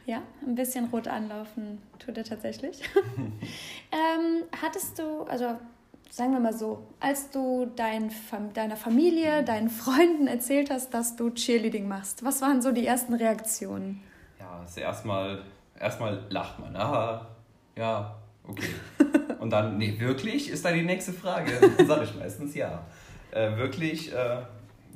Ja, 0.06 0.22
ein 0.46 0.56
bisschen 0.56 0.86
rot 0.86 1.08
anlaufen 1.08 1.82
tut 2.00 2.18
er 2.18 2.24
tatsächlich. 2.24 2.82
ähm, 3.92 4.44
hattest 4.62 5.00
du, 5.00 5.24
also 5.24 5.58
sagen 6.10 6.34
wir 6.34 6.40
mal 6.40 6.54
so, 6.54 6.88
als 7.00 7.30
du 7.32 7.72
dein, 7.76 8.12
deiner 8.54 8.76
Familie, 8.76 9.44
deinen 9.44 9.70
Freunden 9.70 10.28
erzählt 10.28 10.70
hast, 10.70 10.94
dass 10.94 11.16
du 11.16 11.30
Cheerleading 11.30 11.88
machst, 11.88 12.24
was 12.24 12.42
waren 12.42 12.62
so 12.62 12.72
die 12.72 12.86
ersten 12.86 13.14
Reaktionen? 13.14 14.02
Ja, 14.40 14.64
ist 14.64 14.78
erstmal 14.78 15.44
erstmal 15.80 16.20
lacht 16.30 16.60
man. 16.60 16.76
Aha, 16.76 17.28
ja, 17.76 18.16
okay. 18.48 18.74
Und 19.40 19.52
dann, 19.52 19.78
nee, 19.78 19.96
wirklich, 20.00 20.50
ist 20.50 20.66
da 20.66 20.72
die 20.72 20.84
nächste 20.84 21.14
Frage. 21.14 21.52
Dann 21.78 21.88
sage 21.88 22.04
ich 22.04 22.16
meistens 22.16 22.56
ja. 22.56 22.86
Äh, 23.32 23.56
wirklich, 23.56 24.14
äh, 24.14 24.42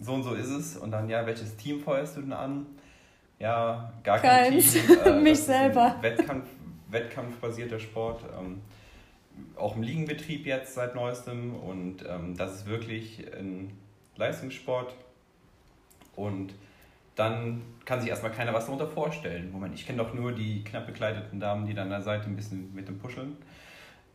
so 0.02 0.14
und 0.14 0.24
so 0.24 0.34
ist 0.34 0.50
es. 0.50 0.76
Und 0.76 0.92
dann, 0.92 1.08
ja, 1.08 1.26
welches 1.26 1.56
Team 1.56 1.80
feuerst 1.80 2.18
du 2.18 2.22
denn 2.22 2.34
an? 2.34 2.66
Ja, 3.44 3.92
gar 4.04 4.20
kein 4.20 4.52
Keins. 4.52 4.72
Team. 4.72 4.98
Äh, 5.06 5.20
Mich 5.20 5.40
selber. 5.40 5.98
Wettkampf, 6.00 6.48
wettkampfbasierter 6.90 7.78
Sport. 7.78 8.24
Ähm, 8.40 8.62
auch 9.58 9.76
im 9.76 9.84
Liegenbetrieb 9.84 10.46
jetzt 10.46 10.76
seit 10.76 10.96
neuestem. 10.96 11.54
Und 11.54 12.06
ähm, 12.08 12.38
das 12.38 12.56
ist 12.56 12.68
wirklich 12.68 13.22
ein 13.38 13.78
Leistungssport. 14.16 14.96
Und 16.16 16.54
dann 17.16 17.64
kann 17.84 18.00
sich 18.00 18.10
erstmal 18.10 18.32
keiner 18.32 18.54
was 18.54 18.66
darunter 18.66 18.88
vorstellen. 18.88 19.52
Moment, 19.52 19.76
ich 19.76 19.86
kenne 19.86 20.02
doch 20.02 20.14
nur 20.14 20.32
die 20.32 20.64
knapp 20.64 20.86
bekleideten 20.86 21.42
Damen, 21.42 21.66
die 21.66 21.74
dann 21.74 21.88
an 21.88 21.90
der 21.90 22.02
Seite 22.02 22.28
ein 22.28 22.38
bisschen 22.38 22.74
mit 22.74 22.88
dem 22.88 22.98
Puscheln. 22.98 23.36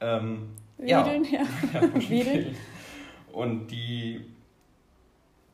Ähm, 0.01 0.49
Wedeln, 0.79 1.25
ja. 1.25 1.41
ja. 1.75 1.83
ja 1.83 2.47
Und 3.31 3.67
die, 3.67 4.25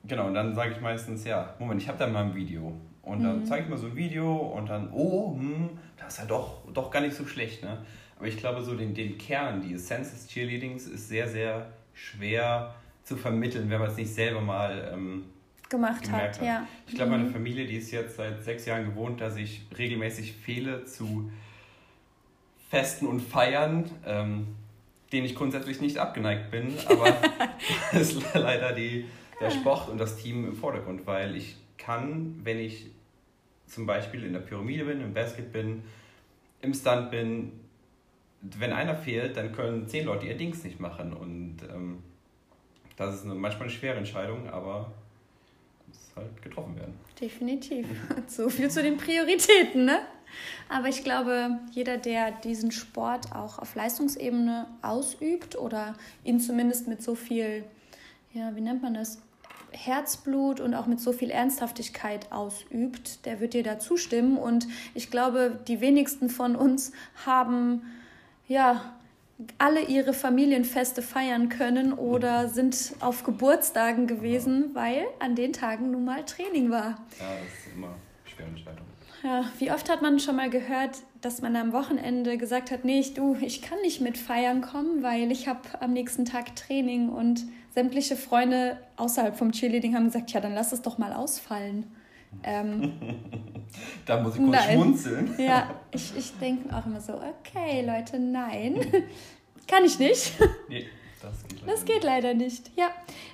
genau, 0.06 0.26
und 0.26 0.34
dann 0.34 0.54
sage 0.54 0.72
ich 0.72 0.80
meistens, 0.80 1.24
ja, 1.24 1.54
Moment, 1.58 1.82
ich 1.82 1.88
habe 1.88 1.98
da 1.98 2.06
mal 2.06 2.24
ein 2.24 2.34
Video. 2.34 2.72
Und 3.02 3.22
dann 3.22 3.40
mhm. 3.40 3.46
zeige 3.46 3.64
ich 3.64 3.70
mal 3.70 3.76
so 3.76 3.86
ein 3.86 3.96
Video 3.96 4.34
und 4.34 4.68
dann, 4.68 4.90
oh, 4.92 5.36
hm, 5.36 5.70
das 5.98 6.14
ist 6.14 6.20
ja 6.20 6.24
doch, 6.24 6.62
doch 6.72 6.90
gar 6.90 7.00
nicht 7.00 7.14
so 7.14 7.26
schlecht. 7.26 7.62
Ne? 7.62 7.78
Aber 8.16 8.26
ich 8.26 8.36
glaube, 8.38 8.62
so 8.62 8.74
den, 8.74 8.94
den 8.94 9.18
Kern, 9.18 9.60
die 9.60 9.74
Essenz 9.74 10.12
des 10.12 10.26
Cheerleadings 10.28 10.86
ist 10.86 11.08
sehr, 11.08 11.28
sehr 11.28 11.66
schwer 11.92 12.74
zu 13.02 13.16
vermitteln, 13.16 13.68
wenn 13.68 13.78
man 13.78 13.90
es 13.90 13.96
nicht 13.96 14.14
selber 14.14 14.40
mal 14.40 14.90
ähm, 14.92 15.24
gemacht 15.68 16.10
hat. 16.10 16.40
Ja. 16.42 16.66
Ich 16.86 16.94
glaube, 16.94 17.10
meine 17.10 17.24
mhm. 17.24 17.32
Familie, 17.32 17.66
die 17.66 17.76
ist 17.76 17.90
jetzt 17.90 18.16
seit 18.16 18.42
sechs 18.42 18.64
Jahren 18.64 18.86
gewohnt, 18.86 19.20
dass 19.20 19.36
ich 19.36 19.66
regelmäßig 19.76 20.32
fehle 20.32 20.84
zu 20.84 21.30
Festen 22.70 23.06
und 23.06 23.20
Feiern, 23.20 23.90
ähm, 24.06 24.48
denen 25.12 25.26
ich 25.26 25.34
grundsätzlich 25.34 25.80
nicht 25.80 25.98
abgeneigt 25.98 26.50
bin, 26.50 26.72
aber 26.86 27.06
es 27.92 28.14
ist 28.14 28.34
leider 28.34 28.72
die, 28.72 29.04
der 29.40 29.50
Sport 29.50 29.88
und 29.88 29.98
das 29.98 30.16
Team 30.16 30.46
im 30.46 30.54
Vordergrund, 30.54 31.06
weil 31.06 31.36
ich 31.36 31.56
kann, 31.78 32.40
wenn 32.44 32.58
ich 32.58 32.86
zum 33.66 33.86
Beispiel 33.86 34.24
in 34.24 34.32
der 34.32 34.40
Pyramide 34.40 34.84
bin, 34.84 35.00
im 35.00 35.14
Basket 35.14 35.52
bin, 35.52 35.82
im 36.60 36.74
Stunt 36.74 37.10
bin, 37.10 37.52
wenn 38.40 38.72
einer 38.72 38.94
fehlt, 38.94 39.36
dann 39.36 39.52
können 39.52 39.88
zehn 39.88 40.04
Leute 40.04 40.26
ihr 40.26 40.36
Dings 40.36 40.64
nicht 40.64 40.78
machen 40.78 41.12
und 41.12 41.56
ähm, 41.70 42.02
das 42.96 43.16
ist 43.16 43.24
eine, 43.24 43.34
manchmal 43.34 43.68
eine 43.68 43.70
schwere 43.70 43.96
Entscheidung, 43.96 44.48
aber 44.48 44.92
halt 46.16 46.42
getroffen 46.42 46.76
werden. 46.76 46.94
Definitiv. 47.20 47.86
So 48.26 48.48
viel 48.48 48.70
zu 48.70 48.82
den 48.82 48.96
Prioritäten, 48.96 49.84
ne? 49.84 50.00
Aber 50.68 50.88
ich 50.88 51.04
glaube, 51.04 51.60
jeder, 51.72 51.98
der 51.98 52.32
diesen 52.32 52.72
Sport 52.72 53.32
auch 53.32 53.58
auf 53.58 53.74
Leistungsebene 53.74 54.66
ausübt 54.82 55.56
oder 55.56 55.94
ihn 56.24 56.40
zumindest 56.40 56.88
mit 56.88 57.02
so 57.02 57.14
viel, 57.14 57.64
ja, 58.34 58.54
wie 58.54 58.60
nennt 58.60 58.82
man 58.82 58.94
das, 58.94 59.18
Herzblut 59.76 60.60
und 60.60 60.74
auch 60.74 60.86
mit 60.86 61.00
so 61.00 61.12
viel 61.12 61.30
Ernsthaftigkeit 61.30 62.30
ausübt, 62.30 63.26
der 63.26 63.40
wird 63.40 63.54
dir 63.54 63.62
da 63.62 63.78
zustimmen. 63.78 64.36
Und 64.36 64.68
ich 64.94 65.10
glaube, 65.10 65.58
die 65.66 65.80
wenigsten 65.80 66.30
von 66.30 66.56
uns 66.56 66.92
haben 67.26 67.82
ja 68.46 68.94
alle 69.58 69.82
ihre 69.82 70.12
Familienfeste 70.12 71.02
feiern 71.02 71.48
können 71.48 71.92
oder 71.92 72.48
sind 72.48 72.94
auf 73.00 73.24
Geburtstagen 73.24 74.06
gewesen, 74.06 74.70
weil 74.74 75.06
an 75.18 75.34
den 75.34 75.52
Tagen 75.52 75.90
nun 75.90 76.04
mal 76.04 76.24
Training 76.24 76.70
war. 76.70 76.90
Ja, 77.18 77.34
das 77.42 77.66
ist 77.66 77.74
immer 77.74 77.88
eine 77.88 77.96
schwere 78.32 78.48
Entscheidung. 78.48 78.86
Ja, 79.24 79.44
wie 79.58 79.72
oft 79.72 79.90
hat 79.90 80.02
man 80.02 80.20
schon 80.20 80.36
mal 80.36 80.50
gehört, 80.50 80.98
dass 81.24 81.40
man 81.40 81.56
am 81.56 81.72
Wochenende 81.72 82.36
gesagt 82.36 82.70
hat, 82.70 82.84
nee, 82.84 83.00
ich, 83.00 83.14
du, 83.14 83.36
ich 83.40 83.62
kann 83.62 83.80
nicht 83.80 84.00
mit 84.00 84.18
feiern 84.18 84.60
kommen, 84.60 85.02
weil 85.02 85.32
ich 85.32 85.48
habe 85.48 85.60
am 85.80 85.92
nächsten 85.92 86.24
Tag 86.26 86.54
Training 86.54 87.08
und 87.08 87.44
sämtliche 87.74 88.16
Freunde 88.16 88.76
außerhalb 88.96 89.36
vom 89.36 89.52
Cheerleading 89.52 89.94
haben 89.94 90.04
gesagt, 90.04 90.32
ja, 90.32 90.40
dann 90.40 90.54
lass 90.54 90.72
es 90.72 90.82
doch 90.82 90.98
mal 90.98 91.12
ausfallen. 91.12 91.86
Ähm, 92.42 92.92
da 94.06 94.22
muss 94.22 94.34
ich 94.34 94.42
kurz 94.42 94.52
nein. 94.52 94.74
schmunzeln. 94.74 95.34
Ja, 95.38 95.70
ich, 95.92 96.14
ich 96.16 96.32
denke 96.38 96.74
auch 96.76 96.84
immer 96.84 97.00
so, 97.00 97.14
okay, 97.14 97.84
Leute, 97.86 98.18
nein, 98.18 98.76
kann 99.66 99.84
ich 99.84 99.98
nicht. 99.98 100.34
Nee, 100.68 100.86
das 101.22 101.42
geht 101.48 101.60
leider, 101.64 101.72
das 101.72 101.84
geht 101.84 102.04
leider 102.04 102.34
nicht. 102.34 102.70
Ja, 102.76 102.90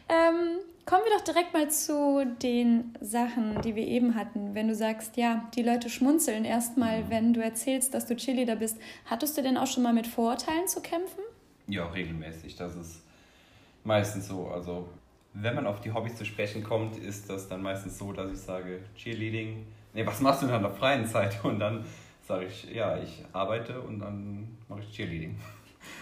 ähm, 0.09 0.61
kommen 0.91 1.05
wir 1.05 1.17
doch 1.17 1.25
direkt 1.25 1.55
mal 1.55 1.71
zu 1.71 2.27
den 2.43 2.93
Sachen, 3.01 3.63
die 3.63 3.77
wir 3.77 3.87
eben 3.87 4.17
hatten. 4.17 4.57
Wenn 4.57 4.67
du 4.67 4.75
sagst, 4.75 5.17
ja, 5.17 5.49
die 5.55 5.63
Leute 5.63 5.89
schmunzeln 5.89 6.45
erstmal, 6.45 7.05
mhm. 7.05 7.11
wenn 7.11 7.33
du 7.33 7.41
erzählst, 7.41 7.95
dass 7.95 8.07
du 8.07 8.17
Cheerleader 8.17 8.57
bist. 8.57 8.77
Hattest 9.07 9.39
du 9.39 9.43
denn 9.43 9.57
auch 9.57 9.69
schon 9.69 9.85
mal 9.85 9.93
mit 9.93 10.09
Vorurteilen 10.09 10.67
zu 10.67 10.81
kämpfen? 10.83 11.21
Ja, 11.69 11.87
regelmäßig. 11.87 12.57
Das 12.57 12.75
ist 12.75 13.03
meistens 13.85 14.27
so. 14.27 14.49
Also 14.49 14.89
wenn 15.33 15.55
man 15.55 15.69
auf 15.69 15.81
die 15.81 15.93
Hobbys 15.93 16.17
zu 16.17 16.25
sprechen 16.25 16.65
kommt, 16.65 16.97
ist 16.99 17.31
das 17.31 17.49
dann 17.49 17.63
meistens 17.63 17.97
so, 17.97 18.13
dass 18.13 18.33
ich 18.33 18.41
sage, 18.41 18.81
Cheerleading, 18.97 19.65
nee, 19.95 20.05
was 20.05 20.21
machst 20.21 20.43
du 20.43 20.47
denn 20.47 20.57
an 20.57 20.63
der 20.63 20.73
freien 20.73 21.07
Zeit? 21.07 21.39
Und 21.45 21.61
dann 21.61 21.85
sage 22.27 22.47
ich, 22.47 22.69
ja, 22.75 22.99
ich 22.99 23.25
arbeite 23.33 23.81
und 23.81 24.01
dann 24.01 24.59
mache 24.69 24.81
ich 24.81 24.91
Cheerleading. 24.91 25.39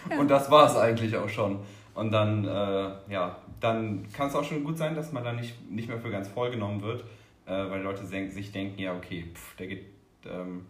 Ja. 0.09 0.17
Und 0.17 0.29
das 0.29 0.49
war 0.49 0.65
es 0.65 0.75
eigentlich 0.75 1.15
auch 1.15 1.29
schon. 1.29 1.59
Und 1.99 2.11
dann, 2.11 2.45
äh, 2.45 3.11
ja, 3.11 3.35
dann 3.59 4.07
kann 4.13 4.29
es 4.29 4.35
auch 4.35 4.45
schon 4.45 4.63
gut 4.63 4.77
sein, 4.77 4.95
dass 4.95 5.11
man 5.11 5.25
dann 5.25 5.35
nicht, 5.35 5.69
nicht 5.69 5.89
mehr 5.89 5.99
für 5.99 6.09
ganz 6.09 6.29
voll 6.29 6.49
genommen 6.49 6.81
wird, 6.81 7.01
äh, 7.45 7.51
weil 7.51 7.81
Leute 7.81 8.05
sich 8.05 8.53
denken, 8.53 8.79
ja, 8.79 8.95
okay, 8.95 9.25
pff, 9.33 9.57
der 9.57 9.67
geht 9.67 9.85
ähm, 10.25 10.65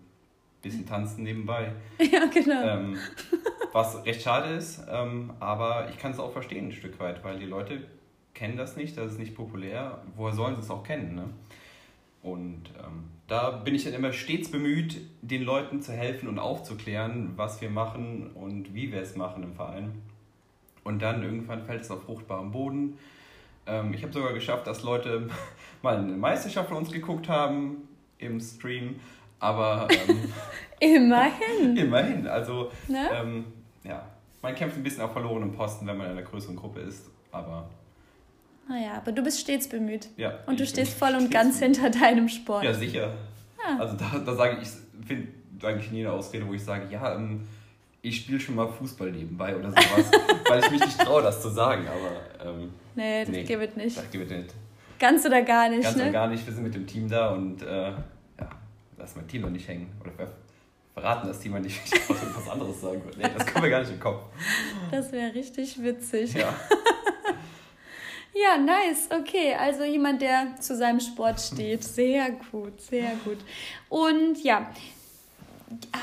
bisschen 0.64 0.88
tanzen 0.88 1.24
nebenbei. 1.24 1.72
Ja, 2.00 2.26
genau. 2.26 2.64
Ähm, 2.64 2.98
was 3.72 4.04
recht 4.08 4.24
schade 4.24 4.56
ist, 4.56 4.82
ähm, 4.90 5.32
aber 5.40 5.90
ich 5.92 6.00
kann 6.00 6.14
es 6.14 6.20
auch 6.20 6.32
verstehen 6.32 6.70
ein 6.70 6.72
Stück 6.72 7.00
weit, 7.00 7.24
weil 7.24 7.38
die 7.38 7.46
Leute 7.46 7.84
kennen 8.34 8.58
das 8.58 8.76
nicht, 8.76 8.98
das 8.98 9.12
ist 9.12 9.20
nicht 9.20 9.36
populär. 9.36 10.02
Woher 10.16 10.34
sollen 10.34 10.56
sie 10.56 10.62
es 10.62 10.72
auch 10.72 10.84
kennen? 10.84 11.14
Ne? 11.14 11.26
Und 12.24 12.72
ähm, 12.80 13.04
da 13.28 13.52
bin 13.52 13.76
ich 13.76 13.84
dann 13.84 13.94
immer 13.94 14.14
stets 14.14 14.50
bemüht, 14.50 15.00
den 15.22 15.44
Leuten 15.44 15.80
zu 15.84 15.94
helfen 15.94 16.28
und 16.28 16.40
aufzuklären, 16.40 17.34
was 17.36 17.62
wir 17.62 17.70
machen 17.70 18.32
und 18.34 18.74
wie 18.74 18.92
wir 18.92 19.02
es 19.02 19.16
machen 19.16 19.44
im 19.44 19.54
Verein. 19.54 20.02
Und 20.90 21.04
dann 21.04 21.22
irgendwann 21.22 21.64
fällt 21.64 21.84
es 21.84 21.92
auf 21.92 22.02
fruchtbarem 22.02 22.50
Boden. 22.52 22.98
Ähm, 23.68 23.94
ich 23.94 24.02
habe 24.02 24.12
sogar 24.12 24.34
geschafft, 24.34 24.66
dass 24.66 24.82
Leute 24.82 25.30
mal 25.84 25.98
eine 25.98 26.14
Meisterschaft 26.14 26.70
von 26.70 26.80
uns 26.80 26.92
geguckt 26.92 27.30
haben 27.30 27.88
im 28.18 28.40
Stream 28.40 28.96
Aber 29.40 29.88
ähm, 29.92 30.34
immerhin. 30.80 31.78
immerhin. 31.78 32.28
Also, 32.28 32.72
ne? 32.88 33.08
ähm, 33.14 33.46
ja, 33.84 34.04
man 34.42 34.56
kämpft 34.56 34.78
ein 34.78 34.84
bisschen 34.84 35.04
auf 35.04 35.14
verlorenen 35.14 35.52
Posten, 35.52 35.86
wenn 35.86 35.96
man 35.96 36.08
in 36.08 36.14
einer 36.14 36.24
größeren 36.24 36.56
Gruppe 36.56 36.80
ist. 36.80 37.12
Aber 37.32 37.70
naja, 38.68 38.94
aber 38.98 39.12
du 39.12 39.22
bist 39.22 39.40
stets 39.40 39.70
bemüht. 39.70 40.10
Ja. 40.18 40.40
Und 40.48 40.60
du 40.60 40.66
stehst 40.66 40.98
voll 40.98 41.14
und 41.14 41.30
ganz 41.30 41.60
hinter 41.60 41.92
deinem 41.92 42.30
Sport. 42.30 42.64
Ja, 42.64 42.74
sicher. 42.74 43.14
Ja. 43.64 43.78
Also 43.78 43.96
da, 43.96 44.18
da 44.26 44.34
sage 44.34 44.58
ich, 44.60 44.68
ich 44.68 45.08
finde 45.08 45.28
eigentlich 45.64 45.92
nie 45.92 46.04
eine 46.04 46.16
Ausrede, 46.16 46.48
wo 46.48 46.54
ich 46.54 46.64
sage, 46.64 46.92
ja, 46.92 47.14
ähm, 47.14 47.48
ich 48.02 48.18
spiele 48.18 48.40
schon 48.40 48.56
mal 48.56 48.68
Fußball 48.68 49.12
nebenbei 49.12 49.56
oder 49.56 49.70
sowas, 49.70 50.12
weil 50.50 50.60
ich 50.64 50.72
mich 50.72 50.82
nicht 50.82 51.00
traue, 51.00 51.22
das 51.22 51.42
zu 51.42 51.50
sagen, 51.50 51.86
aber 51.88 52.50
ähm, 52.50 52.74
nee, 52.96 53.22
das 53.22 53.30
nee, 53.30 53.44
gibt 53.44 53.64
es 53.64 53.76
nicht. 53.76 53.98
Das 53.98 54.12
gibt 54.12 54.30
nicht. 54.30 54.54
Ganz 55.00 55.26
oder 55.26 55.42
gar 55.42 55.70
nicht, 55.70 55.84
Ganz 55.84 55.96
ne? 55.96 56.04
oder 56.04 56.12
gar 56.12 56.28
nicht, 56.28 56.46
wir 56.46 56.54
sind 56.54 56.64
mit 56.64 56.76
dem 56.76 56.86
Team 56.86 57.08
da 57.10 57.32
und 57.32 57.62
äh, 57.62 57.90
ja, 57.92 58.50
lass 58.98 59.16
mein 59.16 59.28
Team 59.28 59.42
noch 59.42 59.50
nicht 59.50 59.68
hängen. 59.68 59.90
Oder 60.02 60.12
verraten 60.94 61.28
das 61.28 61.40
Team 61.40 61.54
nicht, 61.62 61.80
ich 61.86 62.10
was 62.10 62.50
anderes 62.50 62.82
sagen 62.82 63.04
würde. 63.04 63.18
Nee, 63.18 63.30
das 63.36 63.46
kommt 63.46 63.64
mir 63.64 63.70
gar 63.70 63.80
nicht 63.80 63.90
in 63.90 63.96
den 63.96 64.02
Kopf. 64.02 64.24
Das 64.92 65.12
wäre 65.12 65.34
richtig 65.34 65.82
witzig. 65.82 66.34
Ja. 66.34 66.54
Ja, 68.42 68.58
nice. 68.58 69.10
Okay, 69.12 69.54
also 69.54 69.84
jemand, 69.84 70.22
der 70.22 70.56
zu 70.62 70.76
seinem 70.76 71.00
Sport 71.00 71.42
steht. 71.42 71.84
Sehr 72.00 72.32
gut, 72.52 72.80
sehr 72.80 73.12
gut. 73.26 73.38
Und 73.90 74.42
ja, 74.44 74.72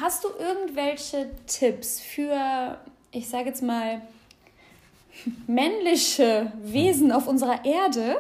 hast 0.01 0.25
du 0.25 0.29
irgendwelche 0.39 1.31
Tipps 1.47 2.01
für, 2.01 2.79
ich 3.13 3.29
sage 3.29 3.47
jetzt 3.47 3.63
mal, 3.63 4.01
männliche 5.47 6.53
Wesen 6.63 7.13
auf 7.13 7.27
unserer 7.27 7.65
Erde, 7.65 8.19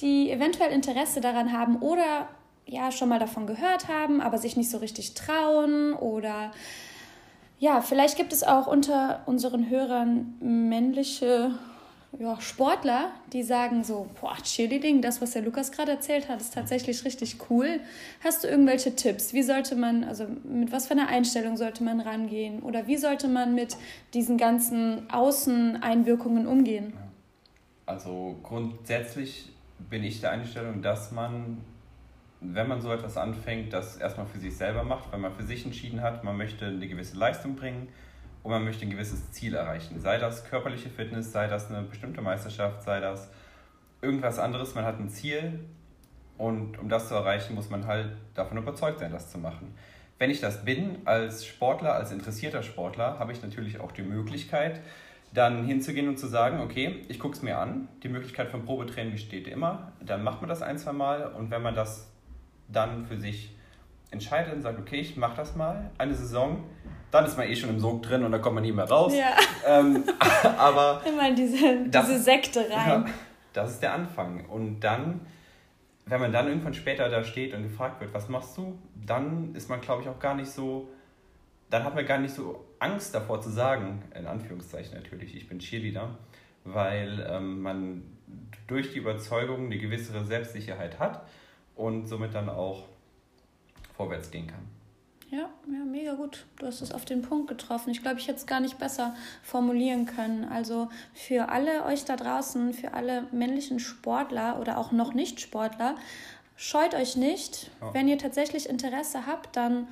die 0.00 0.30
eventuell 0.30 0.72
Interesse 0.72 1.20
daran 1.20 1.52
haben 1.52 1.76
oder 1.76 2.28
ja 2.66 2.90
schon 2.90 3.08
mal 3.08 3.18
davon 3.18 3.46
gehört 3.46 3.88
haben, 3.88 4.20
aber 4.20 4.38
sich 4.38 4.56
nicht 4.56 4.70
so 4.70 4.78
richtig 4.78 5.14
trauen 5.14 5.92
oder 5.94 6.52
ja, 7.58 7.80
vielleicht 7.80 8.16
gibt 8.16 8.32
es 8.32 8.42
auch 8.42 8.66
unter 8.66 9.22
unseren 9.26 9.70
Hörern 9.70 10.34
männliche 10.40 11.54
ja, 12.18 12.38
Sportler, 12.40 13.10
die 13.32 13.42
sagen 13.42 13.84
so, 13.84 14.06
boah, 14.20 14.36
Cheerleading, 14.42 15.00
das, 15.00 15.22
was 15.22 15.30
der 15.30 15.42
Lukas 15.42 15.72
gerade 15.72 15.92
erzählt 15.92 16.28
hat, 16.28 16.40
ist 16.40 16.52
tatsächlich 16.52 17.04
richtig 17.04 17.38
cool. 17.48 17.80
Hast 18.22 18.44
du 18.44 18.48
irgendwelche 18.48 18.94
Tipps? 18.94 19.32
Wie 19.32 19.42
sollte 19.42 19.76
man, 19.76 20.04
also 20.04 20.26
mit 20.44 20.72
was 20.72 20.88
für 20.88 20.92
einer 20.92 21.08
Einstellung 21.08 21.56
sollte 21.56 21.82
man 21.82 22.00
rangehen? 22.00 22.62
Oder 22.62 22.86
wie 22.86 22.98
sollte 22.98 23.28
man 23.28 23.54
mit 23.54 23.76
diesen 24.12 24.36
ganzen 24.36 25.10
Außeneinwirkungen 25.10 26.46
umgehen? 26.46 26.92
Also 27.86 28.36
grundsätzlich 28.42 29.50
bin 29.78 30.04
ich 30.04 30.20
der 30.20 30.32
Einstellung, 30.32 30.82
dass 30.82 31.12
man, 31.12 31.58
wenn 32.40 32.68
man 32.68 32.82
so 32.82 32.92
etwas 32.92 33.16
anfängt, 33.16 33.72
das 33.72 33.96
erstmal 33.96 34.26
für 34.26 34.38
sich 34.38 34.54
selber 34.54 34.84
macht, 34.84 35.10
weil 35.12 35.18
man 35.18 35.32
für 35.32 35.44
sich 35.44 35.64
entschieden 35.64 36.02
hat, 36.02 36.24
man 36.24 36.36
möchte 36.36 36.66
eine 36.66 36.86
gewisse 36.86 37.16
Leistung 37.16 37.56
bringen 37.56 37.88
und 38.42 38.50
man 38.50 38.64
möchte 38.64 38.84
ein 38.84 38.90
gewisses 38.90 39.30
Ziel 39.32 39.54
erreichen. 39.54 40.00
Sei 40.00 40.18
das 40.18 40.44
körperliche 40.44 40.90
Fitness, 40.90 41.32
sei 41.32 41.46
das 41.46 41.70
eine 41.70 41.82
bestimmte 41.82 42.20
Meisterschaft, 42.20 42.82
sei 42.82 43.00
das 43.00 43.30
irgendwas 44.00 44.38
anderes. 44.38 44.74
Man 44.74 44.84
hat 44.84 44.98
ein 44.98 45.08
Ziel 45.08 45.60
und 46.38 46.78
um 46.78 46.88
das 46.88 47.08
zu 47.08 47.14
erreichen, 47.14 47.54
muss 47.54 47.70
man 47.70 47.86
halt 47.86 48.16
davon 48.34 48.58
überzeugt 48.58 48.98
sein, 48.98 49.12
das 49.12 49.30
zu 49.30 49.38
machen. 49.38 49.74
Wenn 50.18 50.30
ich 50.30 50.40
das 50.40 50.64
bin, 50.64 50.98
als 51.04 51.46
Sportler, 51.46 51.94
als 51.94 52.12
interessierter 52.12 52.62
Sportler, 52.62 53.18
habe 53.18 53.32
ich 53.32 53.42
natürlich 53.42 53.80
auch 53.80 53.92
die 53.92 54.02
Möglichkeit, 54.02 54.80
dann 55.32 55.64
hinzugehen 55.64 56.08
und 56.08 56.18
zu 56.18 56.26
sagen, 56.26 56.60
okay, 56.60 57.04
ich 57.08 57.18
gucke 57.18 57.34
es 57.34 57.42
mir 57.42 57.58
an. 57.58 57.88
Die 58.02 58.08
Möglichkeit 58.08 58.48
von 58.48 58.64
Probetraining 58.64 59.12
besteht 59.12 59.48
immer. 59.48 59.92
Dann 60.04 60.22
macht 60.22 60.42
man 60.42 60.48
das 60.48 60.62
ein, 60.62 60.78
zwei 60.78 60.92
Mal 60.92 61.26
und 61.32 61.50
wenn 61.50 61.62
man 61.62 61.74
das 61.74 62.10
dann 62.68 63.06
für 63.06 63.18
sich 63.18 63.54
entscheidet 64.12 64.54
und 64.54 64.62
sagt, 64.62 64.78
okay, 64.78 65.00
ich 65.00 65.16
mache 65.16 65.36
das 65.36 65.56
mal, 65.56 65.90
eine 65.98 66.14
Saison, 66.14 66.62
dann 67.10 67.26
ist 67.26 67.36
man 67.36 67.48
eh 67.48 67.56
schon 67.56 67.70
im 67.70 67.80
Sog 67.80 68.02
drin 68.02 68.24
und 68.24 68.32
da 68.32 68.38
kommt 68.38 68.54
man 68.54 68.62
nie 68.62 68.72
mehr 68.72 68.88
raus. 68.88 69.12
Ja. 69.14 69.36
Ähm, 69.66 70.04
aber 70.58 71.02
immer 71.06 71.28
in 71.28 71.34
diese, 71.34 71.88
das, 71.88 72.06
diese 72.06 72.20
Sekte 72.20 72.60
rein. 72.60 72.88
Ja, 72.88 73.04
das 73.52 73.72
ist 73.72 73.82
der 73.82 73.94
Anfang. 73.94 74.46
Und 74.46 74.80
dann, 74.80 75.20
wenn 76.06 76.20
man 76.20 76.32
dann 76.32 76.48
irgendwann 76.48 76.74
später 76.74 77.08
da 77.08 77.24
steht 77.24 77.54
und 77.54 77.64
gefragt 77.64 78.00
wird, 78.00 78.14
was 78.14 78.28
machst 78.28 78.56
du, 78.56 78.78
dann 78.94 79.54
ist 79.54 79.68
man, 79.68 79.80
glaube 79.80 80.02
ich, 80.02 80.08
auch 80.08 80.18
gar 80.18 80.34
nicht 80.34 80.50
so, 80.50 80.88
dann 81.70 81.84
hat 81.84 81.94
man 81.94 82.06
gar 82.06 82.18
nicht 82.18 82.34
so 82.34 82.64
Angst 82.78 83.14
davor 83.14 83.40
zu 83.40 83.50
sagen, 83.50 84.02
in 84.14 84.26
Anführungszeichen 84.26 84.94
natürlich, 84.94 85.34
ich 85.34 85.48
bin 85.48 85.58
Cheerleader, 85.58 86.16
weil 86.64 87.26
ähm, 87.28 87.60
man 87.60 88.02
durch 88.66 88.92
die 88.92 88.98
Überzeugung 88.98 89.66
eine 89.66 89.78
gewisse 89.78 90.24
Selbstsicherheit 90.24 90.98
hat 90.98 91.26
und 91.74 92.06
somit 92.06 92.34
dann 92.34 92.48
auch 92.48 92.84
vorwärts 94.02 94.30
gehen 94.30 94.46
kann. 94.46 94.62
Ja, 95.30 95.48
ja, 95.66 95.84
mega 95.86 96.12
gut. 96.14 96.44
Du 96.58 96.66
hast 96.66 96.82
es 96.82 96.92
auf 96.92 97.06
den 97.06 97.22
Punkt 97.22 97.48
getroffen. 97.48 97.90
Ich 97.90 98.02
glaube, 98.02 98.18
ich 98.18 98.28
hätte 98.28 98.38
es 98.38 98.46
gar 98.46 98.60
nicht 98.60 98.78
besser 98.78 99.14
formulieren 99.42 100.04
können. 100.04 100.44
Also 100.44 100.90
für 101.14 101.48
alle 101.48 101.84
euch 101.86 102.04
da 102.04 102.16
draußen, 102.16 102.74
für 102.74 102.92
alle 102.92 103.26
männlichen 103.32 103.78
Sportler 103.78 104.60
oder 104.60 104.76
auch 104.76 104.92
noch 104.92 105.14
nicht 105.14 105.40
Sportler, 105.40 105.94
scheut 106.56 106.94
euch 106.94 107.16
nicht. 107.16 107.70
Ja. 107.80 107.94
Wenn 107.94 108.08
ihr 108.08 108.18
tatsächlich 108.18 108.68
Interesse 108.68 109.26
habt, 109.26 109.56
dann 109.56 109.88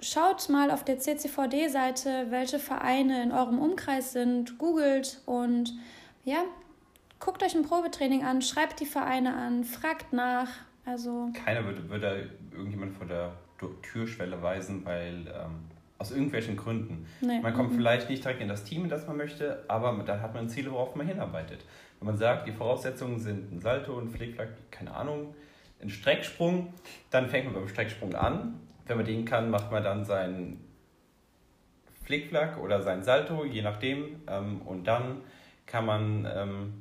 schaut 0.00 0.48
mal 0.50 0.70
auf 0.70 0.84
der 0.84 0.98
CCVD-Seite, 0.98 2.26
welche 2.28 2.58
Vereine 2.58 3.22
in 3.22 3.32
eurem 3.32 3.58
Umkreis 3.58 4.12
sind, 4.12 4.58
googelt 4.58 5.22
und 5.24 5.72
ja, 6.24 6.44
guckt 7.18 7.42
euch 7.42 7.54
ein 7.54 7.62
Probetraining 7.62 8.24
an, 8.24 8.42
schreibt 8.42 8.80
die 8.80 8.86
Vereine 8.86 9.34
an, 9.34 9.64
fragt 9.64 10.12
nach. 10.12 10.48
Also 10.84 11.30
Keiner 11.44 11.64
würde, 11.64 11.88
würde 11.88 12.30
irgendjemand 12.52 12.92
vor 12.92 13.06
der 13.06 13.32
Türschwelle 13.82 14.42
weisen, 14.42 14.84
weil 14.84 15.26
ähm, 15.28 15.64
aus 15.98 16.10
irgendwelchen 16.10 16.56
Gründen. 16.56 17.06
Nee. 17.20 17.40
Man 17.40 17.52
kommt 17.52 17.72
mhm. 17.72 17.76
vielleicht 17.76 18.08
nicht 18.08 18.24
direkt 18.24 18.40
in 18.40 18.48
das 18.48 18.64
Team, 18.64 18.84
in 18.84 18.88
das 18.88 19.06
man 19.06 19.18
möchte, 19.18 19.64
aber 19.68 19.92
dann 20.04 20.22
hat 20.22 20.34
man 20.34 20.44
ein 20.44 20.48
Ziel, 20.48 20.70
worauf 20.70 20.96
man 20.96 21.06
hinarbeitet. 21.06 21.64
Wenn 21.98 22.06
man 22.06 22.16
sagt, 22.16 22.48
die 22.48 22.52
Voraussetzungen 22.52 23.18
sind 23.18 23.52
ein 23.52 23.60
Salto, 23.60 23.98
ein 23.98 24.08
Flickflack, 24.08 24.48
keine 24.70 24.94
Ahnung, 24.94 25.34
ein 25.82 25.90
Strecksprung, 25.90 26.72
dann 27.10 27.28
fängt 27.28 27.46
man 27.46 27.54
beim 27.54 27.68
Strecksprung 27.68 28.14
an. 28.14 28.60
Wenn 28.86 28.96
man 28.96 29.06
den 29.06 29.26
kann, 29.26 29.50
macht 29.50 29.70
man 29.70 29.84
dann 29.84 30.04
seinen 30.04 30.64
Flickflack 32.04 32.58
oder 32.58 32.82
sein 32.82 33.02
Salto, 33.02 33.44
je 33.44 33.62
nachdem. 33.62 34.22
Ähm, 34.26 34.62
und 34.62 34.84
dann 34.84 35.20
kann 35.66 35.84
man 35.84 36.26
ähm, 36.34 36.72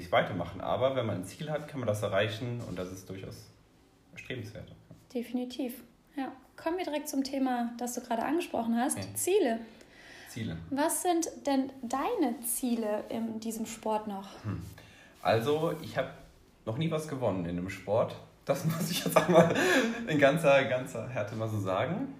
sich 0.00 0.12
weitermachen. 0.12 0.60
Aber 0.60 0.96
wenn 0.96 1.06
man 1.06 1.16
ein 1.16 1.24
Ziel 1.24 1.50
hat, 1.50 1.68
kann 1.68 1.80
man 1.80 1.86
das 1.86 2.02
erreichen 2.02 2.60
und 2.68 2.78
das 2.78 2.90
ist 2.90 3.08
durchaus 3.08 3.46
erstrebenswert. 4.12 4.72
Definitiv. 5.12 5.82
Ja. 6.16 6.32
Kommen 6.56 6.78
wir 6.78 6.84
direkt 6.84 7.08
zum 7.08 7.24
Thema, 7.24 7.72
das 7.78 7.94
du 7.94 8.00
gerade 8.00 8.22
angesprochen 8.22 8.76
hast. 8.76 8.98
Ja. 8.98 9.04
Ziele. 9.14 9.60
Ziele. 10.28 10.56
Was 10.70 11.02
sind 11.02 11.28
denn 11.46 11.70
deine 11.82 12.40
Ziele 12.40 13.04
in 13.08 13.40
diesem 13.40 13.66
Sport 13.66 14.06
noch? 14.06 14.28
Hm. 14.44 14.62
Also, 15.22 15.74
ich 15.82 15.96
habe 15.96 16.10
noch 16.64 16.78
nie 16.78 16.90
was 16.90 17.08
gewonnen 17.08 17.44
in 17.46 17.56
dem 17.56 17.70
Sport. 17.70 18.16
Das 18.44 18.64
muss 18.64 18.90
ich 18.90 19.04
jetzt 19.04 19.16
einmal 19.16 19.54
in 20.06 20.18
ganzer, 20.18 20.64
ganzer 20.64 21.08
Härte 21.08 21.36
mal 21.36 21.48
so 21.48 21.58
sagen. 21.60 22.14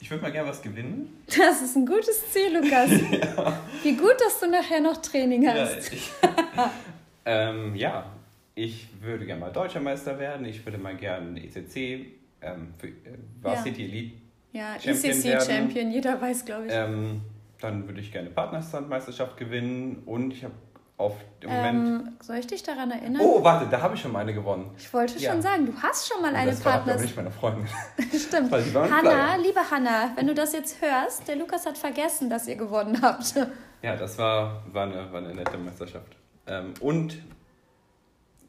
Ich 0.00 0.10
würde 0.10 0.22
mal 0.24 0.32
gerne 0.32 0.48
was 0.48 0.60
gewinnen. 0.60 1.22
Das 1.28 1.62
ist 1.62 1.76
ein 1.76 1.86
gutes 1.86 2.32
Ziel, 2.32 2.56
Lukas. 2.56 2.90
ja. 3.10 3.60
Wie 3.84 3.96
gut, 3.96 4.16
dass 4.18 4.40
du 4.40 4.50
nachher 4.50 4.80
noch 4.80 4.96
Training 4.96 5.46
hast. 5.46 5.92
Ja, 5.92 5.92
ich, 5.92 6.10
ähm, 7.24 7.74
ja, 7.74 8.06
ich 8.54 8.88
würde 9.00 9.26
gerne 9.26 9.40
mal 9.40 9.52
Deutscher 9.52 9.80
Meister 9.80 10.18
werden. 10.18 10.46
Ich 10.46 10.64
würde 10.64 10.78
mal 10.78 10.96
gerne 10.96 11.42
ECC 11.42 12.06
ähm, 12.42 12.74
für, 12.78 12.88
äh, 12.88 13.18
Varsity 13.40 13.82
ja. 13.82 13.88
Elite 13.88 14.14
ja, 14.52 14.80
Champion 14.80 15.12
ECC 15.12 15.24
werden. 15.24 15.50
Champion, 15.50 15.90
jeder 15.90 16.20
weiß, 16.20 16.44
glaube 16.44 16.66
ich. 16.66 16.72
Ähm, 16.74 17.22
dann 17.60 17.86
würde 17.86 18.00
ich 18.00 18.12
gerne 18.12 18.30
Partnerstandmeisterschaft 18.30 19.36
gewinnen 19.36 20.02
und 20.04 20.32
ich 20.32 20.44
habe 20.44 20.54
auf 20.98 21.16
dem 21.42 21.50
ähm, 21.50 21.84
Moment. 21.84 22.24
Soll 22.24 22.36
ich 22.36 22.46
dich 22.46 22.62
daran 22.62 22.90
erinnern? 22.90 23.22
Oh, 23.24 23.42
warte, 23.42 23.66
da 23.70 23.80
habe 23.80 23.94
ich 23.94 24.00
schon 24.00 24.12
mal 24.12 24.20
eine 24.20 24.34
gewonnen. 24.34 24.70
Ich 24.76 24.92
wollte 24.92 25.18
ja. 25.18 25.32
schon 25.32 25.42
sagen, 25.42 25.66
du 25.66 25.72
hast 25.82 26.08
schon 26.08 26.20
mal 26.20 26.34
eine 26.34 26.52
Partnerschaft. 26.52 26.86
Das 26.86 26.96
war 26.96 27.02
nicht 27.02 27.16
meine 27.16 27.30
Freundin. 27.30 27.68
Stimmt. 28.18 28.52
Hanna, 28.52 29.36
liebe 29.36 29.60
Hanna, 29.70 30.12
wenn 30.16 30.26
du 30.26 30.34
das 30.34 30.52
jetzt 30.52 30.80
hörst, 30.82 31.26
der 31.26 31.36
Lukas 31.36 31.66
hat 31.66 31.78
vergessen, 31.78 32.28
dass 32.28 32.46
ihr 32.46 32.56
gewonnen 32.56 33.00
habt. 33.00 33.34
Ja, 33.82 33.96
das 33.96 34.16
war, 34.18 34.62
war, 34.72 34.86
eine, 34.86 35.12
war 35.12 35.18
eine 35.18 35.34
nette 35.34 35.58
Meisterschaft. 35.58 36.16
Ähm, 36.46 36.74
und 36.80 37.22